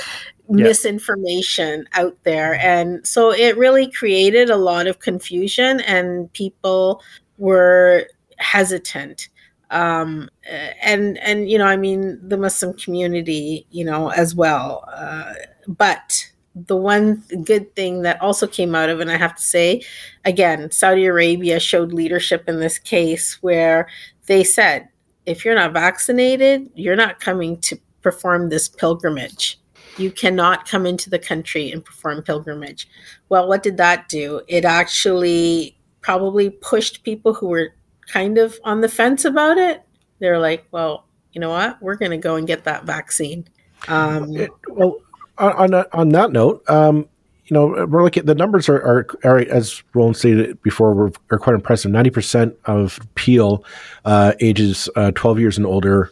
yeah. 0.49 0.63
misinformation 0.63 1.87
out 1.93 2.17
there. 2.23 2.55
And 2.55 3.05
so 3.05 3.31
it 3.31 3.57
really 3.57 3.89
created 3.91 4.49
a 4.49 4.57
lot 4.57 4.87
of 4.87 4.99
confusion 4.99 5.81
and 5.81 6.31
people 6.33 7.01
were 7.37 8.07
hesitant. 8.37 9.29
Um, 9.69 10.29
and 10.83 11.17
and 11.19 11.49
you 11.49 11.57
know 11.57 11.65
i 11.65 11.77
mean 11.77 12.19
the 12.27 12.35
muslim 12.35 12.73
community 12.73 13.65
you 13.71 13.85
know 13.85 14.09
as 14.09 14.35
well. 14.35 14.83
Uh, 14.93 15.33
but 15.65 16.29
the 16.53 16.75
one 16.75 17.23
good 17.43 17.73
thing 17.75 18.01
that 18.01 18.21
also 18.21 18.45
came 18.45 18.75
out 18.75 18.89
of 18.89 18.99
and 18.99 19.11
i 19.11 19.17
have 19.17 19.35
to 19.35 19.41
say 19.41 19.81
again 20.25 20.69
saudi 20.71 21.05
arabia 21.05 21.59
showed 21.59 21.93
leadership 21.93 22.43
in 22.47 22.59
this 22.59 22.77
case 22.77 23.37
where 23.41 23.87
they 24.25 24.43
said 24.43 24.87
if 25.25 25.45
you're 25.45 25.55
not 25.55 25.73
vaccinated 25.73 26.69
you're 26.75 26.95
not 26.95 27.19
coming 27.19 27.57
to 27.59 27.77
perform 28.01 28.49
this 28.49 28.67
pilgrimage 28.67 29.59
you 29.97 30.11
cannot 30.11 30.67
come 30.67 30.85
into 30.85 31.09
the 31.09 31.19
country 31.19 31.71
and 31.71 31.85
perform 31.85 32.21
pilgrimage 32.21 32.87
well 33.29 33.47
what 33.47 33.63
did 33.63 33.77
that 33.77 34.09
do 34.09 34.41
it 34.47 34.65
actually 34.65 35.77
probably 36.01 36.49
pushed 36.49 37.03
people 37.03 37.33
who 37.33 37.47
were 37.47 37.73
kind 38.07 38.37
of 38.37 38.59
on 38.63 38.81
the 38.81 38.89
fence 38.89 39.25
about 39.25 39.57
it. 39.57 39.81
They're 40.19 40.39
like, 40.39 40.65
well, 40.71 41.05
you 41.31 41.39
know 41.39 41.49
what? 41.49 41.81
We're 41.81 41.95
going 41.95 42.11
to 42.11 42.17
go 42.17 42.35
and 42.35 42.45
get 42.45 42.65
that 42.65 42.83
vaccine. 42.83 43.47
Um, 43.87 44.35
it, 44.35 44.51
well, 44.67 44.97
on, 45.37 45.73
on, 45.73 46.09
that 46.09 46.31
note, 46.31 46.63
um, 46.69 47.07
you 47.45 47.53
know, 47.53 47.85
we're 47.85 48.03
looking 48.03 48.25
the 48.25 48.35
numbers 48.35 48.69
are, 48.69 48.81
are, 48.81 49.07
are 49.23 49.39
as 49.39 49.83
Roland 49.93 50.17
stated 50.17 50.61
before, 50.61 50.93
were, 50.93 51.11
are 51.31 51.39
quite 51.39 51.55
impressive. 51.55 51.91
90% 51.91 52.55
of 52.65 52.99
Peel 53.15 53.63
uh, 54.05 54.33
ages 54.39 54.89
uh, 54.95 55.11
12 55.11 55.39
years 55.39 55.57
and 55.57 55.65
older 55.65 56.11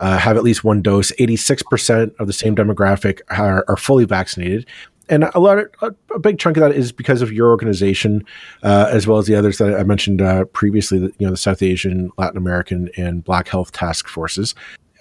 uh, 0.00 0.18
have 0.18 0.36
at 0.36 0.42
least 0.42 0.64
one 0.64 0.82
dose. 0.82 1.12
86% 1.12 2.14
of 2.18 2.26
the 2.26 2.32
same 2.32 2.54
demographic 2.54 3.20
are, 3.30 3.64
are 3.68 3.76
fully 3.76 4.04
vaccinated 4.04 4.66
and 5.08 5.24
a 5.34 5.38
lot 5.38 5.58
of, 5.58 5.94
a 6.14 6.18
big 6.18 6.38
chunk 6.38 6.56
of 6.56 6.62
that 6.62 6.72
is 6.72 6.92
because 6.92 7.22
of 7.22 7.32
your 7.32 7.50
organization, 7.50 8.24
uh, 8.62 8.88
as 8.90 9.06
well 9.06 9.18
as 9.18 9.26
the 9.26 9.34
others 9.34 9.58
that 9.58 9.74
I 9.74 9.82
mentioned 9.84 10.20
uh, 10.20 10.44
previously. 10.46 10.98
You 10.98 11.12
know, 11.20 11.30
the 11.30 11.36
South 11.36 11.62
Asian, 11.62 12.10
Latin 12.18 12.36
American, 12.36 12.90
and 12.96 13.22
Black 13.22 13.48
Health 13.48 13.72
Task 13.72 14.08
Forces. 14.08 14.54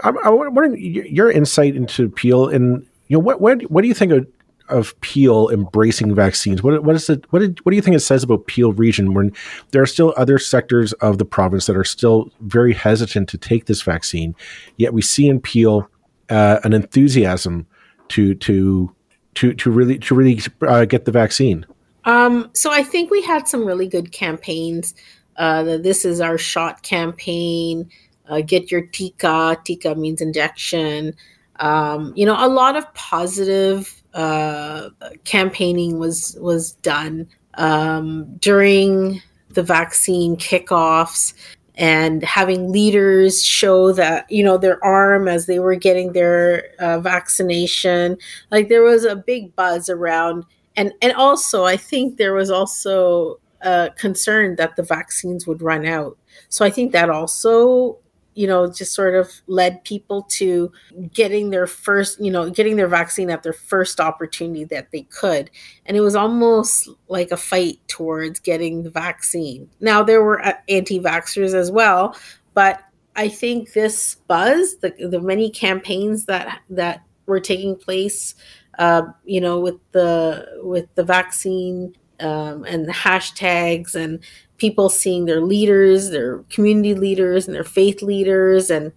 I'm, 0.03 0.17
I'm 0.19 0.37
wondering 0.37 0.77
your 0.79 1.31
insight 1.31 1.75
into 1.75 2.09
Peel, 2.09 2.49
and 2.49 2.85
you 3.07 3.17
know, 3.17 3.23
what 3.23 3.41
what, 3.41 3.61
what 3.63 3.81
do 3.81 3.87
you 3.87 3.93
think 3.93 4.11
of, 4.11 4.27
of 4.69 4.99
Peel 5.01 5.49
embracing 5.49 6.13
vaccines? 6.15 6.63
What 6.63 6.83
what 6.83 6.95
is 6.95 7.09
it? 7.09 7.25
What 7.31 7.39
did, 7.39 7.59
what 7.63 7.71
do 7.71 7.75
you 7.75 7.81
think 7.81 7.95
it 7.95 8.01
says 8.01 8.23
about 8.23 8.47
Peel 8.47 8.73
region 8.73 9.13
when 9.13 9.31
there 9.71 9.81
are 9.81 9.87
still 9.87 10.13
other 10.17 10.39
sectors 10.39 10.93
of 10.93 11.17
the 11.17 11.25
province 11.25 11.67
that 11.67 11.77
are 11.77 11.83
still 11.83 12.29
very 12.41 12.73
hesitant 12.73 13.29
to 13.29 13.37
take 13.37 13.65
this 13.65 13.81
vaccine, 13.81 14.35
yet 14.77 14.93
we 14.93 15.01
see 15.01 15.27
in 15.27 15.39
Peel 15.39 15.87
uh, 16.29 16.59
an 16.63 16.73
enthusiasm 16.73 17.67
to 18.09 18.33
to 18.35 18.93
to 19.35 19.53
to 19.53 19.71
really 19.71 19.99
to 19.99 20.15
really 20.15 20.41
uh, 20.61 20.85
get 20.85 21.05
the 21.05 21.11
vaccine? 21.11 21.65
Um, 22.05 22.49
so 22.53 22.71
I 22.71 22.83
think 22.83 23.11
we 23.11 23.21
had 23.21 23.47
some 23.47 23.65
really 23.65 23.87
good 23.87 24.11
campaigns. 24.11 24.95
Uh, 25.37 25.63
the 25.63 25.77
"This 25.77 26.05
is 26.05 26.21
our 26.21 26.37
shot" 26.37 26.81
campaign. 26.81 27.89
Uh, 28.27 28.41
get 28.41 28.71
your 28.71 28.81
tika. 28.87 29.57
Tika 29.63 29.95
means 29.95 30.21
injection. 30.21 31.13
Um, 31.59 32.13
you 32.15 32.25
know, 32.25 32.35
a 32.37 32.49
lot 32.49 32.75
of 32.75 32.91
positive 32.93 34.03
uh, 34.13 34.89
campaigning 35.23 35.99
was 35.99 36.37
was 36.39 36.73
done 36.73 37.27
um, 37.55 38.37
during 38.37 39.21
the 39.49 39.63
vaccine 39.63 40.35
kickoffs 40.35 41.33
and 41.77 42.23
having 42.23 42.71
leaders 42.71 43.43
show 43.43 43.91
that 43.93 44.29
you 44.29 44.43
know 44.43 44.57
their 44.57 44.83
arm 44.83 45.27
as 45.27 45.45
they 45.45 45.59
were 45.59 45.75
getting 45.75 46.13
their 46.13 46.69
uh, 46.79 46.99
vaccination. 46.99 48.17
Like 48.51 48.69
there 48.69 48.83
was 48.83 49.03
a 49.03 49.15
big 49.15 49.55
buzz 49.55 49.89
around. 49.89 50.45
And 50.77 50.91
and 51.01 51.13
also 51.13 51.63
i 51.63 51.77
think 51.77 52.17
there 52.17 52.33
was 52.33 52.51
also 52.51 53.39
a 53.61 53.91
concern 53.97 54.57
that 54.57 54.75
the 54.75 54.83
vaccines 54.83 55.47
would 55.47 55.61
run 55.61 55.85
out. 55.85 56.17
So 56.49 56.65
i 56.65 56.69
think 56.69 56.91
that 56.91 57.09
also 57.09 57.97
you 58.35 58.45
know, 58.45 58.69
just 58.71 58.93
sort 58.93 59.15
of 59.15 59.31
led 59.47 59.83
people 59.85 60.23
to 60.23 60.71
getting 61.13 61.49
their 61.49 61.65
first, 61.65 62.19
you 62.19 62.29
know, 62.29 62.49
getting 62.49 62.75
their 62.75 62.87
vaccine 62.87 63.29
at 63.29 63.43
their 63.43 63.53
first 63.53 63.99
opportunity 63.99 64.65
that 64.65 64.91
they 64.91 65.03
could. 65.03 65.49
And 65.85 65.95
it 65.95 66.01
was 66.01 66.15
almost 66.15 66.89
like 67.07 67.31
a 67.31 67.37
fight 67.37 67.79
towards 67.87 68.41
getting 68.41 68.83
the 68.83 68.89
vaccine. 68.89 69.69
Now, 69.79 70.03
there 70.03 70.21
were 70.21 70.45
uh, 70.45 70.53
anti 70.67 70.99
vaxxers 70.99 71.53
as 71.53 71.71
well, 71.71 72.15
but 72.53 72.83
I 73.15 73.29
think 73.29 73.71
this 73.71 74.15
buzz, 74.27 74.75
the, 74.77 74.93
the 74.99 75.21
many 75.21 75.49
campaigns 75.49 76.25
that, 76.25 76.61
that 76.69 77.03
were 77.27 77.39
taking 77.39 77.77
place, 77.77 78.35
uh, 78.77 79.03
you 79.23 79.39
know, 79.39 79.61
with 79.61 79.79
the, 79.93 80.59
with 80.61 80.93
the 80.95 81.03
vaccine 81.05 81.95
um, 82.19 82.65
and 82.65 82.85
the 82.87 82.93
hashtags 82.93 83.95
and 83.95 84.19
people 84.57 84.89
seeing 84.89 85.25
their 85.25 85.41
leaders, 85.41 86.09
their 86.09 86.39
community 86.49 86.95
leaders, 86.95 87.47
and 87.47 87.55
their 87.55 87.63
faith 87.63 88.01
leaders, 88.01 88.69
and 88.69 88.91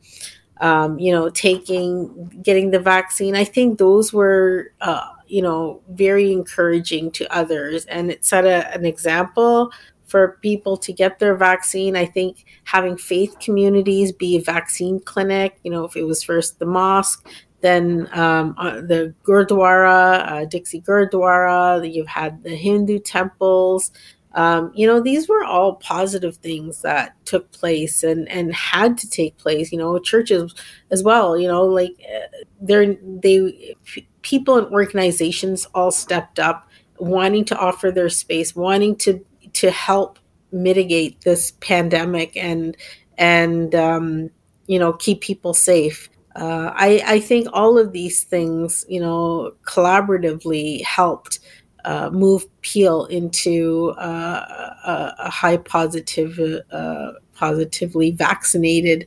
um, 0.60 0.98
you 0.98 1.12
know, 1.12 1.30
taking 1.30 2.40
getting 2.42 2.70
the 2.70 2.80
vaccine. 2.80 3.34
I 3.34 3.44
think 3.44 3.78
those 3.78 4.12
were 4.12 4.72
uh, 4.80 5.08
you 5.26 5.42
know 5.42 5.80
very 5.90 6.32
encouraging 6.32 7.10
to 7.12 7.32
others, 7.34 7.84
and 7.86 8.10
it 8.10 8.24
set 8.24 8.44
a, 8.44 8.72
an 8.74 8.84
example 8.84 9.72
for 10.06 10.38
people 10.40 10.76
to 10.78 10.92
get 10.92 11.18
their 11.18 11.36
vaccine. 11.36 11.94
I 11.96 12.06
think 12.06 12.44
having 12.64 12.96
faith 12.96 13.36
communities 13.40 14.10
be 14.10 14.36
a 14.36 14.40
vaccine 14.40 15.00
clinic, 15.00 15.58
you 15.62 15.70
know, 15.70 15.84
if 15.84 15.96
it 15.96 16.04
was 16.04 16.22
first 16.22 16.58
the 16.58 16.66
mosque, 16.66 17.28
then 17.60 18.08
um, 18.12 18.54
uh, 18.56 18.80
the 18.80 19.14
Gurdwara, 19.24 20.30
uh, 20.30 20.44
Dixie 20.46 20.80
Gurdwara, 20.80 21.92
you've 21.92 22.08
had 22.08 22.42
the 22.42 22.56
Hindu 22.56 23.00
temples, 23.00 23.90
um, 24.38 24.70
you 24.74 24.86
know 24.86 25.00
these 25.00 25.28
were 25.28 25.44
all 25.44 25.74
positive 25.74 26.36
things 26.36 26.82
that 26.82 27.14
took 27.24 27.50
place 27.50 28.02
and 28.02 28.28
and 28.28 28.54
had 28.54 28.96
to 28.98 29.10
take 29.10 29.36
place 29.36 29.72
you 29.72 29.78
know 29.78 29.98
churches 29.98 30.54
as 30.90 31.02
well 31.02 31.36
you 31.36 31.48
know 31.48 31.64
like 31.64 31.94
uh, 32.14 32.26
they're 32.60 32.94
they 33.22 33.74
people 34.22 34.56
and 34.56 34.68
organizations 34.68 35.66
all 35.74 35.90
stepped 35.90 36.38
up 36.38 36.68
wanting 36.98 37.44
to 37.44 37.58
offer 37.58 37.90
their 37.90 38.08
space 38.08 38.54
wanting 38.54 38.94
to 38.94 39.24
to 39.52 39.70
help 39.70 40.18
mitigate 40.52 41.20
this 41.22 41.52
pandemic 41.60 42.36
and 42.36 42.76
and 43.16 43.74
um, 43.74 44.30
you 44.66 44.78
know 44.78 44.92
keep 44.92 45.20
people 45.20 45.54
safe. 45.54 46.08
Uh, 46.36 46.70
I, 46.74 47.02
I 47.04 47.20
think 47.20 47.48
all 47.52 47.78
of 47.78 47.92
these 47.92 48.22
things, 48.22 48.84
you 48.88 49.00
know, 49.00 49.52
collaboratively 49.66 50.84
helped 50.84 51.40
uh, 51.84 52.10
move 52.10 52.44
Peel 52.62 53.06
into 53.06 53.94
uh, 53.98 54.74
a, 54.84 55.14
a, 55.18 55.30
high 55.30 55.56
positive, 55.56 56.38
uh, 56.70 57.12
positively 57.34 58.10
vaccinated 58.10 59.06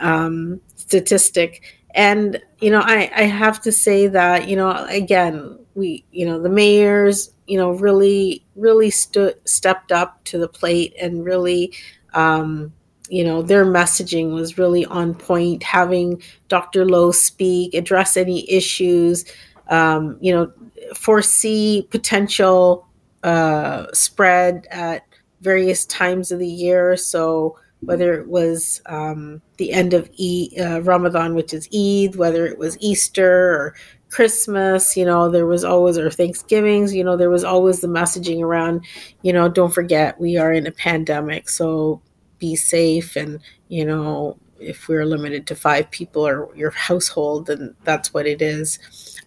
um, 0.00 0.60
statistic. 0.76 1.62
And 1.94 2.40
you 2.60 2.70
know, 2.70 2.80
I, 2.80 3.10
I 3.14 3.22
have 3.22 3.60
to 3.62 3.72
say 3.72 4.08
that 4.08 4.48
you 4.48 4.56
know, 4.56 4.84
again, 4.88 5.58
we 5.74 6.04
you 6.10 6.26
know 6.26 6.40
the 6.40 6.48
mayors 6.48 7.30
you 7.46 7.56
know 7.56 7.72
really 7.72 8.44
really 8.56 8.90
stood 8.90 9.34
stepped 9.48 9.92
up 9.92 10.22
to 10.24 10.38
the 10.38 10.48
plate 10.48 10.94
and 11.00 11.24
really 11.24 11.72
um, 12.14 12.72
you 13.08 13.24
know 13.24 13.42
their 13.42 13.64
messaging 13.64 14.32
was 14.32 14.58
really 14.58 14.84
on 14.86 15.14
point 15.14 15.62
having 15.62 16.22
dr 16.48 16.84
Loh 16.84 17.12
speak 17.12 17.74
address 17.74 18.16
any 18.16 18.50
issues 18.50 19.24
um, 19.72 20.16
you 20.20 20.32
know 20.32 20.52
foresee 20.94 21.88
potential 21.90 22.86
uh, 23.24 23.86
spread 23.92 24.66
at 24.70 25.04
various 25.40 25.84
times 25.86 26.30
of 26.30 26.38
the 26.38 26.46
year. 26.46 26.96
So 26.96 27.58
whether 27.84 28.14
it 28.14 28.28
was 28.28 28.80
um, 28.86 29.42
the 29.56 29.72
end 29.72 29.92
of 29.92 30.08
e- 30.14 30.56
uh, 30.58 30.80
Ramadan, 30.80 31.34
which 31.34 31.52
is 31.52 31.68
Eid, 31.74 32.14
whether 32.16 32.46
it 32.46 32.58
was 32.58 32.78
Easter 32.80 33.54
or 33.54 33.74
Christmas, 34.10 34.96
you 34.96 35.04
know, 35.04 35.30
there 35.30 35.46
was 35.46 35.64
always, 35.64 35.98
or 35.98 36.10
Thanksgivings, 36.10 36.94
you 36.94 37.02
know, 37.02 37.16
there 37.16 37.30
was 37.30 37.44
always 37.44 37.80
the 37.80 37.88
messaging 37.88 38.40
around, 38.40 38.84
you 39.22 39.32
know, 39.32 39.48
don't 39.48 39.74
forget 39.74 40.20
we 40.20 40.36
are 40.36 40.52
in 40.52 40.66
a 40.66 40.72
pandemic. 40.72 41.48
So 41.48 42.00
be 42.38 42.54
safe 42.54 43.16
and, 43.16 43.40
you 43.68 43.84
know, 43.84 44.36
if 44.60 44.86
we're 44.86 45.06
limited 45.06 45.46
to 45.48 45.56
five 45.56 45.90
people 45.90 46.26
or 46.26 46.54
your 46.54 46.70
household, 46.70 47.46
then 47.46 47.74
that's 47.82 48.14
what 48.14 48.26
it 48.26 48.40
is. 48.40 48.78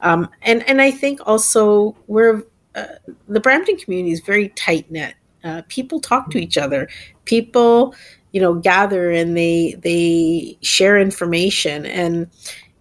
Um, 0.05 0.29
and 0.43 0.67
and 0.69 0.81
I 0.81 0.91
think 0.91 1.19
also 1.25 1.97
we're 2.07 2.43
uh, 2.75 2.85
the 3.27 3.39
Brampton 3.39 3.75
community 3.75 4.13
is 4.13 4.21
very 4.21 4.49
tight 4.49 4.89
knit. 4.91 5.15
Uh, 5.43 5.63
people 5.67 5.99
talk 5.99 6.29
to 6.29 6.37
each 6.37 6.57
other. 6.57 6.87
People, 7.25 7.95
you 8.31 8.39
know, 8.39 8.53
gather 8.53 9.09
and 9.11 9.35
they 9.35 9.75
they 9.79 10.57
share 10.61 10.99
information. 10.99 11.87
And 11.87 12.29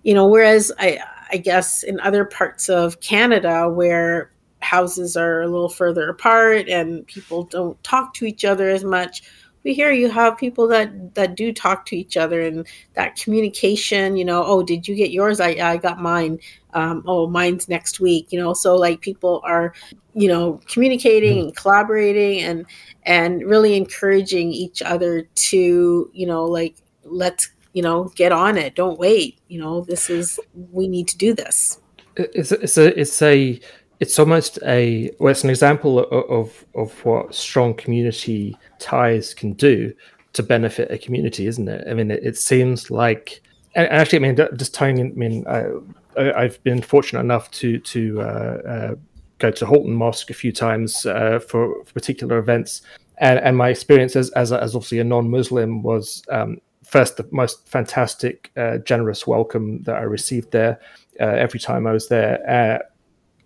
you 0.02 0.12
know, 0.12 0.26
whereas 0.26 0.70
I 0.78 1.00
I 1.32 1.38
guess 1.38 1.82
in 1.82 1.98
other 2.00 2.26
parts 2.26 2.68
of 2.68 3.00
Canada 3.00 3.70
where 3.70 4.30
houses 4.60 5.16
are 5.16 5.42
a 5.42 5.48
little 5.48 5.70
further 5.70 6.10
apart 6.10 6.68
and 6.68 7.06
people 7.06 7.44
don't 7.44 7.82
talk 7.82 8.14
to 8.14 8.26
each 8.26 8.44
other 8.44 8.68
as 8.68 8.84
much 8.84 9.22
we 9.64 9.72
hear 9.74 9.90
you 9.90 10.10
have 10.10 10.36
people 10.36 10.68
that 10.68 11.14
that 11.14 11.34
do 11.34 11.52
talk 11.52 11.86
to 11.86 11.96
each 11.96 12.16
other 12.16 12.42
and 12.42 12.66
that 12.94 13.16
communication 13.16 14.16
you 14.16 14.24
know 14.24 14.44
oh 14.44 14.62
did 14.62 14.86
you 14.86 14.94
get 14.94 15.10
yours? 15.10 15.40
I 15.40 15.48
i 15.48 15.76
got 15.76 16.00
mine. 16.00 16.38
Um, 16.74 17.04
oh 17.06 17.28
mine's 17.28 17.68
next 17.68 18.00
week 18.00 18.30
you 18.30 18.38
know? 18.38 18.52
So 18.54 18.76
like 18.76 19.00
people 19.00 19.40
are 19.44 19.74
you 20.14 20.28
know 20.28 20.60
communicating 20.66 21.38
and 21.40 21.56
collaborating 21.56 22.40
and 22.40 22.66
and 23.04 23.42
really 23.44 23.76
encouraging 23.76 24.52
each 24.52 24.82
other 24.82 25.22
to 25.34 26.10
you 26.12 26.26
know 26.26 26.44
like 26.44 26.76
let's 27.04 27.50
you 27.72 27.82
know 27.82 28.04
get 28.14 28.32
on 28.32 28.56
it. 28.56 28.74
Don't 28.74 28.98
wait. 28.98 29.38
You 29.48 29.60
know 29.60 29.82
this 29.82 30.08
is 30.08 30.40
we 30.70 30.88
need 30.88 31.08
to 31.08 31.18
do 31.18 31.34
this. 31.34 31.80
It's, 32.16 32.52
it's 32.52 32.78
a 32.78 32.98
it's 33.00 33.20
a 33.22 33.60
it's 34.00 34.18
almost 34.18 34.58
a 34.64 35.10
well, 35.18 35.30
it's 35.30 35.44
an 35.44 35.50
example 35.50 36.00
of, 36.00 36.30
of, 36.30 36.64
of 36.74 37.04
what 37.04 37.34
strong 37.34 37.74
community 37.74 38.56
ties 38.78 39.34
can 39.34 39.52
do 39.52 39.92
to 40.32 40.42
benefit 40.42 40.90
a 40.90 40.98
community, 40.98 41.46
isn't 41.46 41.68
it? 41.68 41.86
I 41.88 41.94
mean, 41.94 42.10
it, 42.10 42.24
it 42.24 42.36
seems 42.36 42.90
like, 42.90 43.40
and 43.74 43.88
actually, 43.88 44.18
I 44.18 44.32
mean, 44.32 44.48
just 44.56 44.74
tying 44.74 44.98
in, 44.98 45.12
I 45.12 45.14
mean, 45.14 45.46
I, 45.46 46.42
have 46.42 46.62
been 46.64 46.82
fortunate 46.82 47.20
enough 47.20 47.50
to 47.52 47.78
to 47.78 48.20
uh, 48.20 48.24
uh, 48.24 48.94
go 49.38 49.50
to 49.50 49.66
Halton 49.66 49.94
Mosque 49.94 50.30
a 50.30 50.34
few 50.34 50.52
times 50.52 51.06
uh, 51.06 51.38
for, 51.38 51.84
for, 51.84 51.92
particular 51.92 52.38
events, 52.38 52.82
and, 53.18 53.38
and 53.40 53.56
my 53.56 53.68
experience 53.68 54.16
as 54.16 54.30
as, 54.30 54.52
as 54.52 54.74
obviously 54.74 54.98
a 54.98 55.04
non-Muslim 55.04 55.82
was 55.82 56.22
um, 56.30 56.58
first 56.84 57.16
the 57.16 57.26
most 57.30 57.66
fantastic, 57.68 58.50
uh, 58.56 58.78
generous 58.78 59.26
welcome 59.26 59.82
that 59.82 59.96
I 59.96 60.02
received 60.02 60.50
there 60.50 60.78
uh, 61.20 61.24
every 61.24 61.60
time 61.60 61.86
I 61.86 61.92
was 61.92 62.08
there 62.08 62.38
uh, 62.48 62.78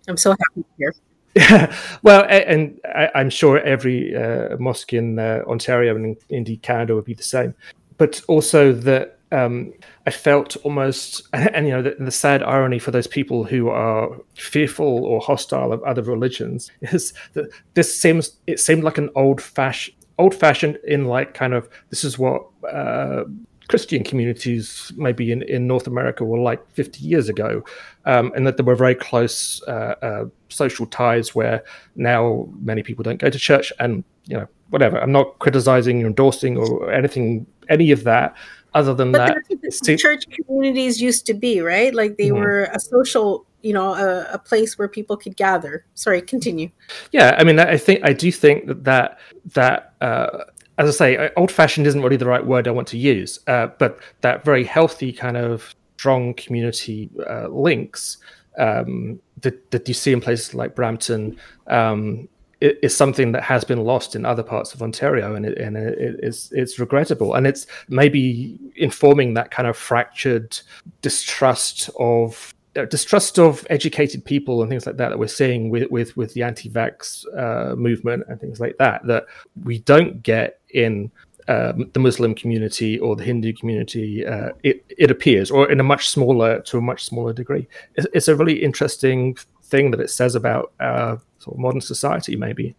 I'm 0.09 0.17
so 0.17 0.31
happy 0.31 0.65
hear. 0.77 0.93
Yeah, 1.35 1.73
well, 2.01 2.25
and 2.27 2.81
I'm 3.13 3.29
sure 3.29 3.59
every 3.59 4.15
uh, 4.15 4.57
mosque 4.57 4.93
in 4.93 5.19
uh, 5.19 5.43
Ontario 5.47 5.95
and 5.95 6.17
indeed 6.29 6.63
Canada 6.63 6.95
would 6.95 7.05
be 7.05 7.13
the 7.13 7.23
same. 7.23 7.53
But 7.97 8.19
also 8.27 8.73
that 8.73 9.19
um, 9.31 9.73
I 10.07 10.11
felt 10.11 10.57
almost, 10.63 11.27
and, 11.33 11.49
and 11.55 11.67
you 11.67 11.73
know, 11.73 11.81
the, 11.83 11.95
the, 11.99 12.11
sad 12.11 12.41
irony 12.43 12.79
for 12.79 12.91
those 12.91 13.07
people 13.07 13.43
who 13.43 13.69
are 13.69 14.09
fearful 14.35 15.05
or 15.05 15.21
hostile 15.21 15.71
of 15.71 15.83
other 15.83 16.01
religions 16.01 16.71
is 16.81 17.13
that 17.33 17.49
this 17.75 17.95
seems 17.95 18.37
it 18.47 18.59
seemed 18.59 18.83
like 18.83 18.97
an 18.97 19.09
old 19.15 19.39
fashioned, 19.39 19.95
old 20.17 20.33
fashioned 20.33 20.77
in 20.87 21.05
like 21.05 21.33
kind 21.33 21.53
of 21.53 21.69
this 21.91 22.03
is 22.03 22.17
what 22.17 22.47
uh, 22.71 23.23
Christian 23.69 24.03
communities, 24.03 24.91
maybe 24.97 25.31
in, 25.31 25.43
in 25.43 25.67
North 25.67 25.85
America, 25.85 26.25
were 26.25 26.39
like 26.39 26.59
50 26.71 26.99
years 27.01 27.29
ago, 27.29 27.63
um, 28.05 28.31
and 28.35 28.45
that 28.45 28.57
there 28.57 28.65
were 28.65 28.75
very 28.75 28.95
close 28.95 29.61
uh, 29.67 29.95
uh, 30.01 30.25
social 30.49 30.87
ties 30.87 31.35
where 31.35 31.63
now 31.95 32.49
many 32.59 32.81
people 32.81 33.03
don't 33.03 33.19
go 33.19 33.29
to 33.29 33.37
church, 33.37 33.71
and 33.79 34.03
you 34.25 34.35
know 34.35 34.47
whatever. 34.71 34.97
I'm 34.97 35.11
not 35.11 35.37
criticizing 35.37 36.03
or 36.03 36.07
endorsing 36.07 36.57
or 36.57 36.91
anything, 36.91 37.45
any 37.69 37.91
of 37.91 38.03
that. 38.05 38.35
Other 38.73 38.93
than 38.93 39.11
but 39.11 39.35
that, 39.49 39.97
church 39.99 40.25
communities 40.29 40.99
used 41.01 41.25
to 41.27 41.33
be 41.33 41.61
right, 41.61 41.93
like 41.93 42.17
they 42.17 42.29
mm-hmm. 42.29 42.39
were 42.39 42.63
a 42.73 42.79
social 42.79 43.45
you 43.61 43.73
know 43.73 43.93
a, 43.93 44.33
a, 44.33 44.39
place 44.39 44.77
where 44.77 44.87
people 44.87 45.17
could 45.17 45.35
gather 45.35 45.83
sorry 45.93 46.21
continue 46.21 46.69
yeah 47.11 47.35
i 47.37 47.43
mean 47.43 47.59
i 47.59 47.75
think 47.75 47.99
i 48.05 48.13
do 48.13 48.31
think 48.31 48.65
that 48.67 48.85
that 48.85 49.19
that 49.53 49.93
uh, 49.99 50.45
as 50.79 50.87
I 50.87 50.91
say, 50.91 51.29
old 51.35 51.51
fashioned 51.51 51.85
isn't 51.87 52.01
really 52.01 52.15
the 52.15 52.25
right 52.25 52.45
word 52.45 52.67
I 52.67 52.71
want 52.71 52.87
to 52.87 52.97
use, 52.97 53.37
uh, 53.47 53.67
but 53.77 53.99
that 54.21 54.45
very 54.45 54.63
healthy 54.63 55.11
kind 55.11 55.35
of 55.35 55.75
strong 55.97 56.33
community 56.35 57.09
uh, 57.29 57.49
links 57.49 58.17
um, 58.57 59.19
that, 59.41 59.69
that 59.71 59.87
you 59.89 59.93
see 59.93 60.13
in 60.13 60.21
places 60.21 60.55
like 60.55 60.75
Brampton 60.75 61.37
um, 61.67 62.29
is 62.61 62.95
something 62.95 63.33
that 63.33 63.43
has 63.43 63.65
been 63.65 63.83
lost 63.83 64.15
in 64.15 64.25
other 64.25 64.41
parts 64.41 64.73
of 64.73 64.81
Ontario, 64.81 65.35
and, 65.35 65.45
it, 65.45 65.57
and 65.57 65.75
it, 65.75 66.19
it's 66.23 66.51
it's 66.53 66.79
regrettable, 66.79 67.33
and 67.33 67.45
it's 67.45 67.67
maybe 67.89 68.57
informing 68.77 69.33
that 69.33 69.51
kind 69.51 69.67
of 69.67 69.75
fractured 69.75 70.57
distrust 71.01 71.89
of 71.99 72.53
distrust 72.85 73.39
of 73.39 73.65
educated 73.69 74.23
people 74.23 74.61
and 74.61 74.69
things 74.69 74.85
like 74.85 74.97
that 74.97 75.09
that 75.09 75.19
we're 75.19 75.27
seeing 75.27 75.69
with 75.69 75.89
with, 75.91 76.15
with 76.17 76.33
the 76.33 76.43
anti-vax 76.43 77.25
uh, 77.37 77.75
movement 77.75 78.23
and 78.27 78.39
things 78.39 78.59
like 78.59 78.77
that 78.77 79.05
that 79.07 79.25
we 79.63 79.79
don't 79.79 80.23
get 80.23 80.59
in 80.69 81.11
um, 81.47 81.89
the 81.93 81.99
Muslim 81.99 82.35
community 82.35 82.99
or 82.99 83.15
the 83.15 83.23
Hindu 83.23 83.53
community. 83.53 84.25
Uh, 84.25 84.49
it 84.63 84.85
it 84.97 85.09
appears, 85.09 85.49
or 85.49 85.69
in 85.71 85.79
a 85.79 85.83
much 85.83 86.09
smaller 86.09 86.61
to 86.61 86.77
a 86.77 86.81
much 86.81 87.05
smaller 87.05 87.33
degree. 87.33 87.67
It's, 87.95 88.07
it's 88.13 88.27
a 88.27 88.35
really 88.35 88.61
interesting 88.63 89.37
thing 89.63 89.91
that 89.91 89.99
it 89.99 90.09
says 90.09 90.35
about 90.35 90.73
sort 90.79 91.55
of 91.55 91.59
modern 91.59 91.81
society, 91.81 92.35
maybe. 92.35 92.75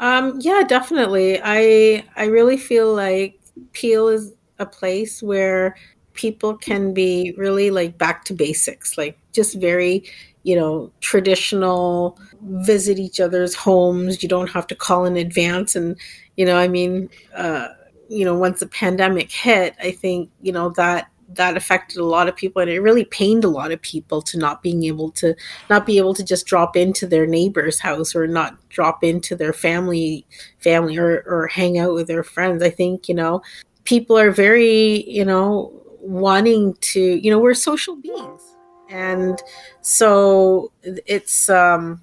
Um, 0.00 0.38
yeah, 0.40 0.62
definitely. 0.66 1.40
I 1.42 2.04
I 2.16 2.26
really 2.26 2.56
feel 2.56 2.94
like 2.94 3.40
Peel 3.72 4.08
is 4.08 4.32
a 4.58 4.66
place 4.66 5.22
where 5.22 5.76
people 6.14 6.56
can 6.56 6.94
be 6.94 7.34
really 7.36 7.70
like 7.70 7.98
back 7.98 8.24
to 8.24 8.34
basics, 8.34 8.96
like 8.96 9.18
just 9.32 9.60
very, 9.60 10.04
you 10.42 10.56
know, 10.56 10.90
traditional, 11.00 12.18
visit 12.42 12.98
each 12.98 13.20
other's 13.20 13.54
homes. 13.54 14.22
You 14.22 14.28
don't 14.28 14.50
have 14.50 14.66
to 14.68 14.74
call 14.74 15.04
in 15.04 15.16
advance. 15.16 15.76
And, 15.76 15.96
you 16.36 16.44
know, 16.44 16.56
I 16.56 16.68
mean, 16.68 17.10
uh, 17.34 17.68
you 18.08 18.24
know, 18.24 18.34
once 18.34 18.60
the 18.60 18.66
pandemic 18.66 19.30
hit, 19.30 19.74
I 19.80 19.90
think, 19.90 20.30
you 20.40 20.52
know, 20.52 20.70
that 20.70 21.10
that 21.36 21.56
affected 21.56 21.98
a 21.98 22.04
lot 22.04 22.28
of 22.28 22.36
people 22.36 22.60
and 22.60 22.70
it 22.70 22.80
really 22.80 23.04
pained 23.04 23.44
a 23.44 23.48
lot 23.48 23.72
of 23.72 23.80
people 23.80 24.20
to 24.22 24.38
not 24.38 24.62
being 24.62 24.84
able 24.84 25.10
to 25.10 25.34
not 25.70 25.86
be 25.86 25.96
able 25.98 26.14
to 26.14 26.22
just 26.22 26.46
drop 26.46 26.76
into 26.76 27.06
their 27.06 27.26
neighbor's 27.26 27.80
house 27.80 28.14
or 28.14 28.26
not 28.26 28.56
drop 28.68 29.02
into 29.02 29.34
their 29.34 29.52
family 29.52 30.26
family 30.58 30.96
or, 30.96 31.24
or 31.26 31.46
hang 31.48 31.78
out 31.78 31.94
with 31.94 32.06
their 32.06 32.22
friends 32.22 32.62
i 32.62 32.70
think 32.70 33.08
you 33.08 33.14
know 33.14 33.42
people 33.84 34.18
are 34.18 34.30
very 34.30 35.08
you 35.10 35.24
know 35.24 35.72
wanting 36.04 36.74
to 36.80 37.00
you 37.00 37.30
know 37.30 37.38
we're 37.38 37.54
social 37.54 37.96
beings. 37.96 38.42
And 38.90 39.42
so 39.80 40.70
it's 40.82 41.48
um 41.48 42.02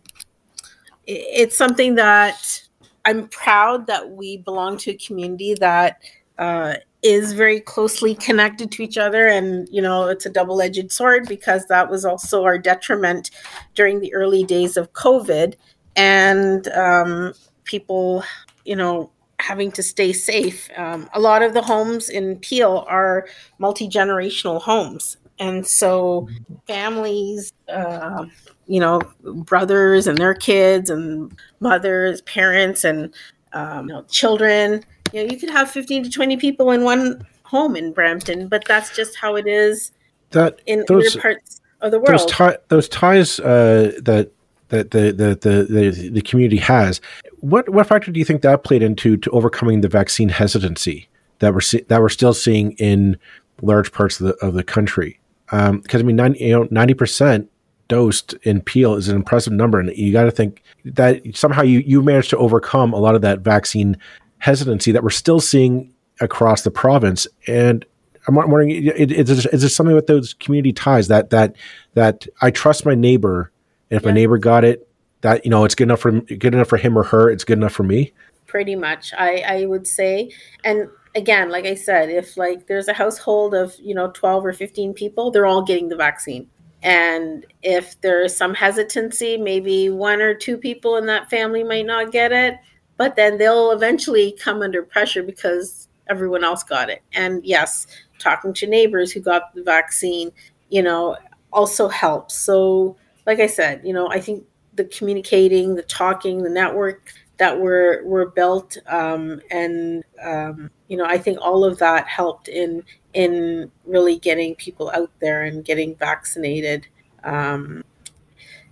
it's 1.08 1.58
something 1.58 1.96
that 1.96 2.62
i'm 3.06 3.28
proud 3.30 3.88
that 3.88 4.12
we 4.12 4.38
belong 4.38 4.78
to 4.78 4.92
a 4.92 4.98
community 4.98 5.56
that 5.56 6.00
uh, 6.38 6.76
is 7.02 7.34
very 7.34 7.60
closely 7.60 8.14
connected 8.16 8.72
to 8.72 8.84
each 8.84 8.98
other. 8.98 9.28
And 9.28 9.68
you 9.72 9.82
know 9.82 10.08
it's 10.08 10.26
a 10.26 10.30
double-edged 10.30 10.92
sword 10.92 11.28
because 11.28 11.66
that 11.68 11.90
was 11.90 12.06
also 12.06 12.44
our 12.44 12.58
detriment 12.58 13.32
during 13.76 14.00
the 14.00 14.14
early 14.14 14.44
days 14.44 14.78
of 14.78 14.92
covid. 14.94 15.56
And 15.96 16.68
um, 16.70 17.34
people 17.64 18.24
you 18.66 18.76
know 18.76 19.12
having 19.41 19.71
to 19.73 19.84
stay 19.84 20.13
safe. 20.13 20.69
Um, 20.77 21.10
a 21.13 21.19
lot 21.19 21.41
of 21.41 21.54
the 21.54 21.62
homes 21.62 22.10
in 22.10 22.38
Peel 22.38 22.86
are 22.88 23.27
multi 23.60 23.88
generational 23.88 24.62
homes. 24.62 25.17
And 25.39 25.65
so 25.65 26.30
families, 26.67 27.51
uh, 27.67 28.25
you 28.67 28.80
know, 28.80 29.01
brothers 29.23 30.06
and 30.06 30.17
their 30.17 30.36
kids, 30.36 30.89
and 30.89 31.36
mothers, 31.60 32.21
parents, 32.21 32.84
and 32.84 33.13
um, 33.54 33.88
you 33.88 33.93
know, 33.95 34.04
children. 34.04 34.84
You 35.12 35.23
know, 35.25 35.32
you 35.32 35.39
could 35.39 35.49
have 35.49 35.69
15 35.71 36.04
to 36.04 36.10
20 36.10 36.38
people 36.38 36.71
in 36.71 36.84
one 36.84 37.25
home 37.43 37.75
in 37.75 37.91
Brampton, 37.91 38.47
but 38.47 38.63
that's 38.65 38.95
just 38.95 39.17
how 39.17 39.36
it 39.36 39.47
is 39.47 39.91
that 40.30 40.62
in 40.65 40.86
those, 40.88 41.15
other 41.15 41.21
parts 41.21 41.62
of 41.82 41.91
the 41.91 41.99
world. 41.99 42.19
Those, 42.19 42.25
tie, 42.27 42.58
those 42.69 42.89
ties 42.89 43.39
uh, 43.39 43.93
that 44.04 44.32
that 44.72 44.92
the, 44.92 45.12
the 45.12 45.36
the, 45.36 45.64
the 45.64 46.10
the 46.10 46.22
community 46.22 46.58
has 46.58 47.00
what 47.42 47.70
what 47.70 47.88
factor 47.88 48.12
do 48.12 48.20
you 48.20 48.26
think 48.26 48.42
that 48.42 48.64
played 48.64 48.82
into 48.82 49.18
to 49.18 49.30
overcoming 49.32 49.82
the 49.82 49.88
vaccine 49.88 50.30
hesitancy 50.30 51.10
that 51.40 51.54
we're 51.54 51.62
see, 51.62 51.82
that 51.82 52.02
we're 52.02 52.10
still 52.10 52.34
seeing 52.34 52.72
in 52.74 53.18
large 53.62 53.92
parts 53.92 54.20
of 54.20 54.28
the 54.28 54.46
of 54.46 54.54
the 54.54 54.64
country? 54.64 55.20
Because 55.46 55.70
um, 55.70 55.84
I 55.94 56.04
mean, 56.04 56.16
90, 56.16 56.40
you 56.40 56.52
know, 56.52 56.66
90% 56.68 57.48
dosed 57.90 58.34
in 58.44 58.62
Peel 58.62 58.96
is 58.96 59.10
an 59.10 59.18
impressive 59.18 59.52
number, 59.52 59.80
and 59.80 59.92
you 59.98 60.14
got 60.14 60.24
to 60.24 60.32
think 60.32 60.64
that 60.86 61.22
somehow 61.36 61.62
you 61.62 61.80
you 61.80 62.02
managed 62.02 62.30
to 62.30 62.38
overcome 62.38 62.94
a 62.94 63.00
lot 63.00 63.16
of 63.16 63.22
that 63.22 63.40
vaccine 63.40 63.98
hesitancy 64.38 64.92
that 64.92 65.04
we're 65.04 65.10
still 65.10 65.40
seeing 65.40 65.94
across 66.22 66.62
the 66.62 66.72
province. 66.72 67.28
And 67.48 67.86
I'm 68.28 68.36
wondering, 68.36 68.70
is, 68.70 69.30
is 69.30 69.62
there 69.62 69.70
something 69.70 69.96
with 69.96 70.08
those 70.08 70.36
community 70.36 70.74
ties 70.74 71.08
that 71.08 71.32
that 71.32 71.56
that 71.96 72.28
I 72.42 72.52
trust 72.52 72.86
my 72.86 72.96
neighbor, 72.96 73.52
and 73.91 73.97
if 73.97 74.04
yeah. 74.04 74.10
my 74.10 74.13
neighbor 74.13 74.39
got 74.39 74.63
it, 74.63 74.88
that 75.21 75.45
you 75.45 75.51
know 75.51 75.63
it's 75.65 75.75
good 75.75 75.84
enough 75.84 75.99
for 75.99 76.12
good 76.12 76.56
enough 76.56 76.69
for 76.69 76.77
him 76.77 76.97
or 76.97 77.04
her 77.04 77.30
it's 77.30 77.43
good 77.43 77.60
enough 77.60 77.73
for 77.73 77.84
me 77.84 78.12
pretty 78.47 78.75
much 78.75 79.13
i 79.19 79.43
i 79.47 79.65
would 79.65 79.86
say 79.86 80.32
and 80.63 80.89
again, 81.15 81.49
like 81.49 81.65
I 81.65 81.75
said, 81.75 82.10
if 82.10 82.38
like 82.38 82.67
there's 82.67 82.88
a 82.88 82.93
household 82.93 83.54
of, 83.54 83.75
you 83.80 83.93
know, 83.93 84.12
12 84.12 84.45
or 84.45 84.54
15 84.54 84.93
people, 84.93 85.32
they're 85.32 85.45
all 85.45 85.63
getting 85.63 85.89
the 85.89 85.95
vaccine. 85.95 86.49
And 86.84 87.45
if 87.62 87.99
there's 88.01 88.36
some 88.36 88.54
hesitancy, 88.54 89.38
maybe 89.38 89.89
one 89.89 90.21
or 90.21 90.34
two 90.34 90.58
people 90.58 90.97
in 90.97 91.06
that 91.08 91.30
family 91.30 91.63
might 91.63 91.86
not 91.86 92.12
get 92.12 92.32
it, 92.32 92.56
but 92.97 93.15
then 93.15 93.38
they'll 93.38 93.71
eventually 93.71 94.36
come 94.39 94.62
under 94.62 94.82
pressure 94.82 95.21
because 95.21 95.88
everyone 96.10 96.43
else 96.43 96.63
got 96.63 96.89
it. 96.89 97.04
And 97.13 97.45
yes, 97.45 97.86
talking 98.17 98.54
to 98.56 98.67
neighbors 98.67 99.12
who 99.12 99.19
got 99.19 99.54
the 99.54 99.63
vaccine, 99.63 100.32
you 100.69 100.82
know, 100.82 101.17
also 101.54 101.88
helps. 101.88 102.36
So, 102.36 102.95
like 103.26 103.40
I 103.40 103.48
said, 103.48 103.82
you 103.84 103.94
know, 103.94 104.10
I 104.10 104.20
think 104.20 104.46
the 104.74 104.86
communicating, 104.86 105.76
the 105.76 105.84
talking, 105.84 106.44
the 106.44 106.50
network 106.50 107.14
that 107.38 107.60
were 107.60 108.02
were 108.06 108.28
built, 108.28 108.78
um, 108.88 109.42
and 109.50 110.04
um, 110.24 110.70
you 110.88 110.98
know, 110.98 111.06
I 111.06 111.18
think 111.18 111.40
all 111.42 111.64
of 111.64 111.80
that 111.80 112.08
helped 112.08 112.48
in 112.48 112.84
in 113.14 113.72
really 113.86 114.20
getting 114.20 114.56
people 114.56 114.90
out 114.92 115.12
there 115.20 115.44
and 115.44 115.66
getting 115.66 115.96
vaccinated. 115.96 116.88
Um, 117.24 117.84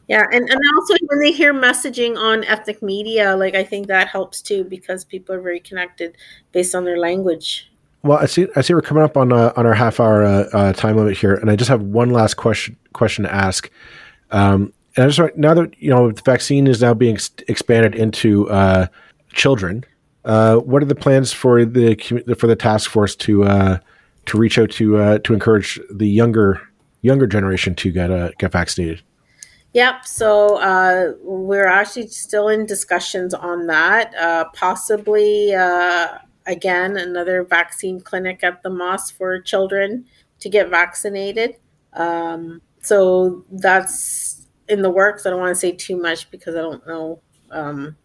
yeah, 0.08 0.24
and, 0.32 0.50
and 0.50 0.62
also 0.76 0.96
when 1.06 1.20
they 1.20 1.32
hear 1.32 1.54
messaging 1.54 2.18
on 2.18 2.44
ethnic 2.46 2.82
media, 2.82 3.36
like 3.36 3.54
I 3.54 3.64
think 3.64 3.88
that 3.88 4.08
helps 4.08 4.42
too 4.42 4.64
because 4.64 5.06
people 5.06 5.36
are 5.36 5.42
very 5.42 5.60
connected 5.60 6.18
based 6.52 6.74
on 6.74 6.84
their 6.84 6.98
language. 6.98 7.72
Well, 8.02 8.18
I 8.18 8.26
see. 8.26 8.48
I 8.56 8.62
see 8.62 8.74
we're 8.74 8.82
coming 8.82 9.04
up 9.04 9.18
on 9.18 9.32
uh, 9.32 9.54
on 9.56 9.66
our 9.66 9.74
half 9.74 10.00
hour 10.00 10.24
uh, 10.24 10.50
uh, 10.54 10.74
time 10.74 10.96
limit 10.96 11.18
here, 11.18 11.36
and 11.36 11.52
I 11.52 11.56
just 11.56 11.70
have 11.70 11.82
one 11.82 12.10
last 12.10 12.36
question 12.36 12.76
question 12.94 13.24
to 13.26 13.34
ask. 13.34 13.70
Um, 14.32 14.74
and 14.96 15.06
I 15.06 15.10
just 15.10 15.38
now 15.38 15.54
that 15.54 15.80
you 15.82 15.90
know 15.90 16.12
the 16.12 16.22
vaccine 16.22 16.68
is 16.68 16.82
now 16.82 16.94
being 16.94 17.16
ex- 17.16 17.32
expanded 17.48 17.96
into 17.96 18.50
uh, 18.50 18.88
children, 19.34 19.86
uh, 20.26 20.58
what 20.58 20.82
are 20.82 20.88
the 20.88 20.96
plans 20.96 21.32
for 21.32 21.66
the 21.66 21.96
for 22.38 22.48
the 22.48 22.56
task 22.56 22.90
force 22.90 23.16
to 23.18 23.44
uh, 23.44 23.80
to 24.26 24.38
reach 24.38 24.58
out 24.58 24.72
to 24.72 24.98
uh, 24.98 25.20
to 25.20 25.34
encourage 25.34 25.80
the 25.92 26.08
younger 26.08 26.62
younger 27.02 27.28
generation 27.28 27.76
to 27.76 27.92
get 27.92 28.12
uh, 28.12 28.32
get 28.40 28.52
vaccinated? 28.52 29.02
Yep. 29.74 30.06
So 30.06 30.58
uh, 30.58 31.14
we're 31.22 31.68
actually 31.68 32.08
still 32.08 32.48
in 32.48 32.66
discussions 32.66 33.34
on 33.34 33.68
that. 33.68 34.14
possibly 34.54 35.52
again 36.48 36.98
another 36.98 37.44
vaccine 37.44 38.02
clinic 38.02 38.44
at 38.44 38.64
the 38.64 38.70
mosque 38.70 39.16
for 39.16 39.40
children 39.40 40.06
to 40.40 40.50
get 40.50 40.70
vaccinated. 40.70 41.58
Um, 41.94 42.62
so 42.82 43.46
that's 43.52 44.48
in 44.68 44.82
the 44.82 44.90
works. 44.90 45.26
I 45.26 45.32
don't 45.32 45.40
want 45.40 45.56
to 45.56 45.60
say 45.60 45.74
too 45.74 45.98
much 45.98 46.32
because 46.32 46.56
I 46.56 46.62
don't 46.62 46.86
know 46.88 47.22
um, 47.52 47.98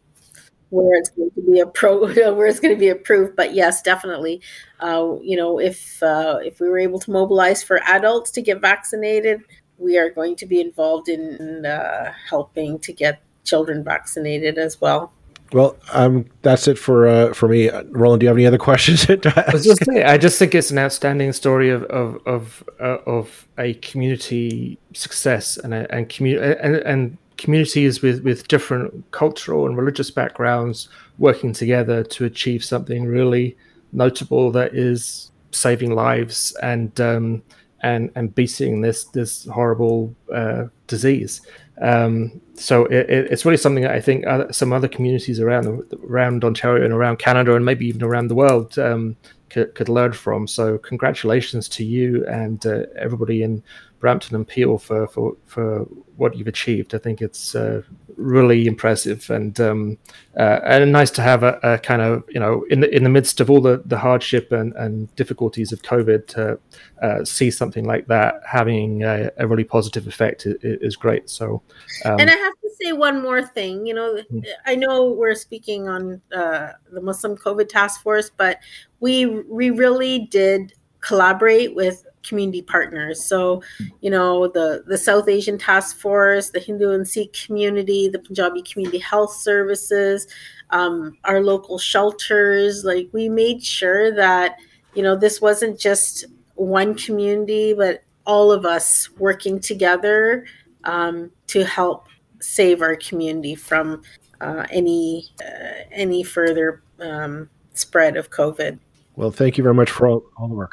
where 0.71 0.99
it's 0.99 1.11
going 1.11 1.33
to 1.37 1.43
be 1.53 1.61
approved. 1.61 2.17
where 2.19 2.47
it's 2.49 2.61
going 2.61 2.75
to 2.75 2.81
be 2.81 2.91
approved. 2.91 3.37
But 3.37 3.55
yes, 3.55 3.83
definitely. 3.83 4.43
Uh, 4.81 5.17
you 5.23 5.39
know, 5.39 5.61
if 5.61 6.03
uh, 6.03 6.41
if 6.45 6.61
we 6.61 6.71
were 6.71 6.81
able 6.81 7.01
to 7.01 7.13
mobilize 7.13 7.65
for 7.65 7.81
adults 7.85 8.33
to 8.33 8.43
get 8.43 8.63
vaccinated, 8.63 9.43
we 9.79 9.99
are 9.99 10.11
going 10.11 10.37
to 10.39 10.47
be 10.47 10.61
involved 10.61 11.09
in 11.11 11.67
uh, 11.67 12.13
helping 12.31 12.81
to 12.81 12.95
get 12.95 13.23
children 13.45 13.85
vaccinated 13.85 14.59
as 14.59 14.81
well. 14.83 15.13
Well, 15.55 15.77
um, 15.93 16.27
that's 16.43 16.67
it 16.67 16.77
for 16.77 17.07
uh, 17.07 17.33
for 17.33 17.49
me. 17.49 17.71
Roland, 17.90 18.19
do 18.19 18.25
you 18.25 18.29
have 18.29 18.37
any 18.37 18.45
other 18.45 18.59
questions? 18.71 19.09
I, 19.09 19.51
was 19.53 19.64
just 19.64 19.85
say, 19.85 20.03
I 20.03 20.19
just 20.19 20.37
think 20.37 20.53
it's 20.53 20.73
an 20.73 20.79
outstanding 20.79 21.33
story 21.33 21.71
of 21.71 21.85
of 21.85 22.19
of, 22.27 22.69
uh, 22.81 22.99
of 23.07 23.47
a 23.57 23.75
community 23.75 24.79
success 24.95 25.57
and 25.57 25.73
a, 25.73 25.95
and 25.95 26.09
community 26.09 26.59
and, 26.61 26.75
and 26.79 27.19
communities 27.37 28.03
with 28.03 28.25
with 28.25 28.49
different 28.49 29.09
cultural 29.12 29.67
and 29.67 29.77
religious 29.77 30.11
backgrounds 30.11 30.88
working 31.19 31.53
together 31.53 32.03
to 32.03 32.25
achieve 32.25 32.64
something 32.64 33.05
really 33.05 33.57
notable 33.93 34.51
that 34.51 34.75
is 34.75 35.31
saving 35.53 35.95
lives 35.95 36.53
and 36.64 37.01
um, 37.01 37.40
and 37.85 38.11
and 38.17 38.35
beating 38.35 38.81
this 38.81 39.05
this 39.05 39.45
horrible 39.45 40.17
uh, 40.35 40.64
disease. 40.88 41.43
Um, 41.81 42.41
so 42.55 42.85
it, 42.87 43.11
it's 43.11 43.45
really 43.45 43.57
something 43.57 43.83
that 43.83 43.93
I 43.93 44.01
think 44.01 44.27
other, 44.27 44.53
some 44.53 44.73
other 44.73 44.89
communities 44.89 45.41
around 45.41 45.83
around 46.09 46.45
Ontario 46.45 46.85
and 46.85 46.95
around 46.95 47.19
Canada 47.19 47.55
and 47.55 47.65
maybe 47.65 47.87
even 47.87 48.03
around 48.03 48.29
the 48.29 48.35
world 48.35 48.79
um, 48.79 49.17
could, 49.51 49.75
could, 49.75 49.89
learn 49.89 50.13
from. 50.13 50.47
So 50.47 50.79
congratulations 50.79 51.69
to 51.71 51.85
you 51.85 52.25
and 52.27 52.65
uh, 52.65 52.85
everybody 52.97 53.43
in 53.43 53.63
Brampton 54.05 54.37
and 54.37 54.47
Peel 54.47 54.77
for, 54.77 55.09
for 55.09 55.35
for 55.47 55.87
what 56.19 56.37
you've 56.37 56.47
achieved. 56.47 56.95
I 56.95 56.99
think 56.99 57.23
it's 57.23 57.55
uh, 57.55 57.81
really 58.19 58.67
impressive 58.67 59.31
and 59.31 59.59
um, 59.59 59.97
uh, 60.38 60.61
and 60.62 60.93
nice 60.93 61.11
to 61.12 61.23
have 61.23 61.43
a, 61.43 61.59
a, 61.62 61.79
kind 61.79 62.03
of 62.03 62.23
you 62.29 62.38
know 62.38 62.67
in 62.69 62.81
the 62.81 62.95
in 62.95 63.03
the 63.03 63.09
midst 63.09 63.40
of 63.40 63.49
all 63.49 63.62
the, 63.62 63.83
the 63.87 63.97
hardship 63.97 64.53
and, 64.53 64.75
and 64.75 64.93
difficulties 65.17 65.73
of 65.73 65.81
COVID 65.81 66.27
to 66.35 66.59
uh, 67.01 67.25
see 67.25 67.51
something 67.51 67.87
like 67.87 68.07
that 68.09 68.43
having 68.47 69.05
a, 69.05 69.31
a 69.38 69.47
really 69.47 69.64
positive 69.64 70.07
effect 70.07 70.45
is, 70.45 70.57
is 70.61 70.97
great. 70.97 71.31
So 71.31 71.62
um, 72.05 72.21
and 72.21 72.29
I 72.29 72.35
have 72.35 72.53
to 72.61 72.71
say 72.83 72.93
one 72.93 73.23
more 73.23 73.43
thing. 73.43 73.87
You 73.87 73.95
know, 73.95 74.17
mm-hmm. 74.17 74.40
I 74.67 74.75
know 74.75 75.12
we're 75.12 75.35
speaking 75.35 75.88
on 75.88 76.21
uh, 76.31 76.73
the 76.93 77.01
Muslim 77.01 77.38
COVID 77.38 77.71
task 77.71 78.03
force, 78.03 78.31
but 78.37 78.59
we 79.01 79.25
we 79.49 79.71
really 79.71 80.27
did 80.27 80.75
collaborate 81.01 81.75
with 81.75 82.05
community 82.25 82.63
partners. 82.63 83.23
So, 83.23 83.63
you 84.01 84.11
know, 84.11 84.49
the 84.49 84.85
the 84.87 84.99
South 84.99 85.29
Asian 85.29 85.59
Task 85.59 85.99
Force, 85.99 86.51
the 86.51 86.61
Hindu 86.61 86.91
and 86.91 87.07
Sikh 87.07 87.33
community, 87.33 88.09
the 88.09 88.19
Punjabi 88.19 88.63
Community 88.63 88.99
Health 88.99 89.35
Services, 89.35 90.27
um, 90.71 91.17
our 91.25 91.41
local 91.41 91.79
shelters. 91.79 92.85
Like 92.85 93.09
we 93.13 93.29
made 93.29 93.63
sure 93.63 94.15
that 94.15 94.57
you 94.95 95.03
know 95.03 95.17
this 95.17 95.41
wasn't 95.41 95.79
just 95.79 96.25
one 96.55 96.95
community, 96.95 97.75
but 97.75 98.03
all 98.27 98.51
of 98.51 98.65
us 98.65 99.11
working 99.19 99.61
together 99.61 100.47
um, 100.85 101.31
to 101.49 101.65
help 101.65 102.09
save 102.41 102.83
our 102.83 102.97
community 102.97 103.55
from 103.55 104.03
uh, 104.41 104.65
any 104.71 105.29
uh, 105.43 105.85
any 105.91 106.23
further 106.23 106.83
um, 107.01 107.49
spread 107.75 108.17
of 108.17 108.31
COVID. 108.31 108.79
Well, 109.17 109.31
thank 109.31 109.57
you 109.57 109.63
very 109.63 109.75
much 109.75 109.91
for 109.91 110.09
all, 110.09 110.25
all 110.37 110.49
the 110.49 110.55
work. 110.55 110.73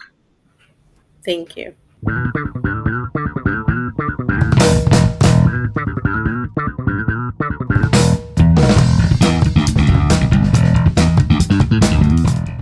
Thank 1.24 1.58
you. 1.58 1.74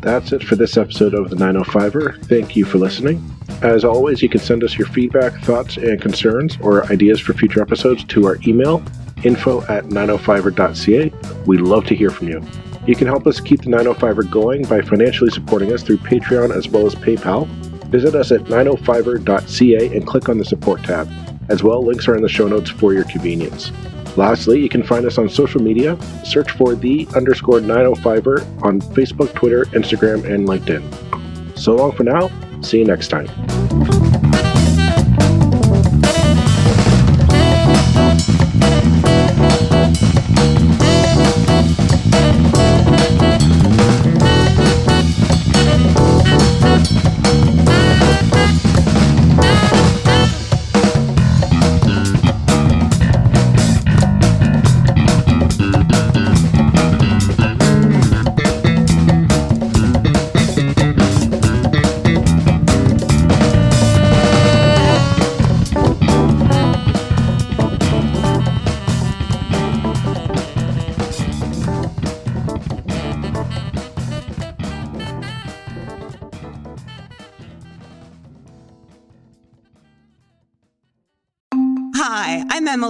That's 0.02 0.32
it 0.32 0.44
for 0.44 0.56
this 0.56 0.76
episode 0.76 1.14
of 1.14 1.30
the 1.30 1.36
905er. 1.36 2.26
Thank 2.26 2.56
you 2.56 2.66
for 2.66 2.78
listening. 2.78 3.24
As 3.62 3.84
always, 3.84 4.22
you 4.22 4.30
can 4.30 4.40
send 4.40 4.64
us 4.64 4.78
your 4.78 4.88
feedback, 4.88 5.34
thoughts, 5.44 5.78
and 5.78 6.02
concerns 6.02 6.58
or 6.62 6.86
ideas 6.92 7.20
for 7.20 7.34
future 7.34 7.62
episodes 7.62 8.04
to 8.06 8.26
our 8.26 8.38
email 8.48 8.84
info 9.24 9.62
at 9.64 9.86
905er.ca. 9.86 11.12
We 11.46 11.58
love 11.58 11.86
to 11.88 11.96
hear 11.96 12.10
from 12.10 12.30
you. 12.30 12.42
You 12.88 12.96
can 12.96 13.08
help 13.08 13.28
us 13.28 13.40
keep 13.40 13.62
the 13.62 13.70
905er 13.70 14.32
going 14.32 14.64
by 14.64 14.82
financially 14.82 15.30
supporting 15.30 15.74
us 15.74 15.84
through 15.84 15.98
Patreon 15.98 16.56
as 16.56 16.68
well 16.70 16.86
as 16.86 16.96
PayPal. 16.96 17.48
Visit 17.90 18.16
us 18.16 18.32
at 18.32 18.42
905er.ca 18.42 19.96
and 19.96 20.08
click 20.08 20.30
on 20.30 20.38
the 20.38 20.46
support 20.46 20.84
tab. 20.84 21.10
As 21.50 21.64
well, 21.64 21.84
links 21.84 22.08
are 22.08 22.16
in 22.16 22.22
the 22.22 22.30
show 22.30 22.48
notes 22.48 22.70
for 22.70 22.94
your 22.94 23.04
convenience. 23.06 23.72
Lastly, 24.16 24.60
you 24.60 24.70
can 24.70 24.84
find 24.84 25.06
us 25.06 25.18
on 25.18 25.30
social 25.30 25.62
media. 25.62 25.98
Search 26.24 26.52
for 26.52 26.76
the 26.76 27.08
underscore 27.16 27.60
905er 27.60 28.64
on 28.64 28.82
Facebook, 28.82 29.34
Twitter, 29.34 29.66
Instagram, 29.66 30.24
and 30.32 30.48
LinkedIn. 30.48 31.58
So 31.58 31.76
long 31.76 31.92
for 31.92 32.04
now. 32.04 32.30
See 32.62 32.80
you 32.80 32.86
next 32.86 33.08
time. 33.08 33.28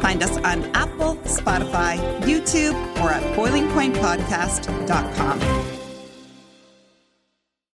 Find 0.00 0.22
us 0.22 0.36
on 0.38 0.64
Apple, 0.74 1.16
Spotify, 1.24 1.98
YouTube, 2.22 2.74
or 3.00 3.10
at 3.10 3.22
boilingpointpodcast.com. 3.36 5.77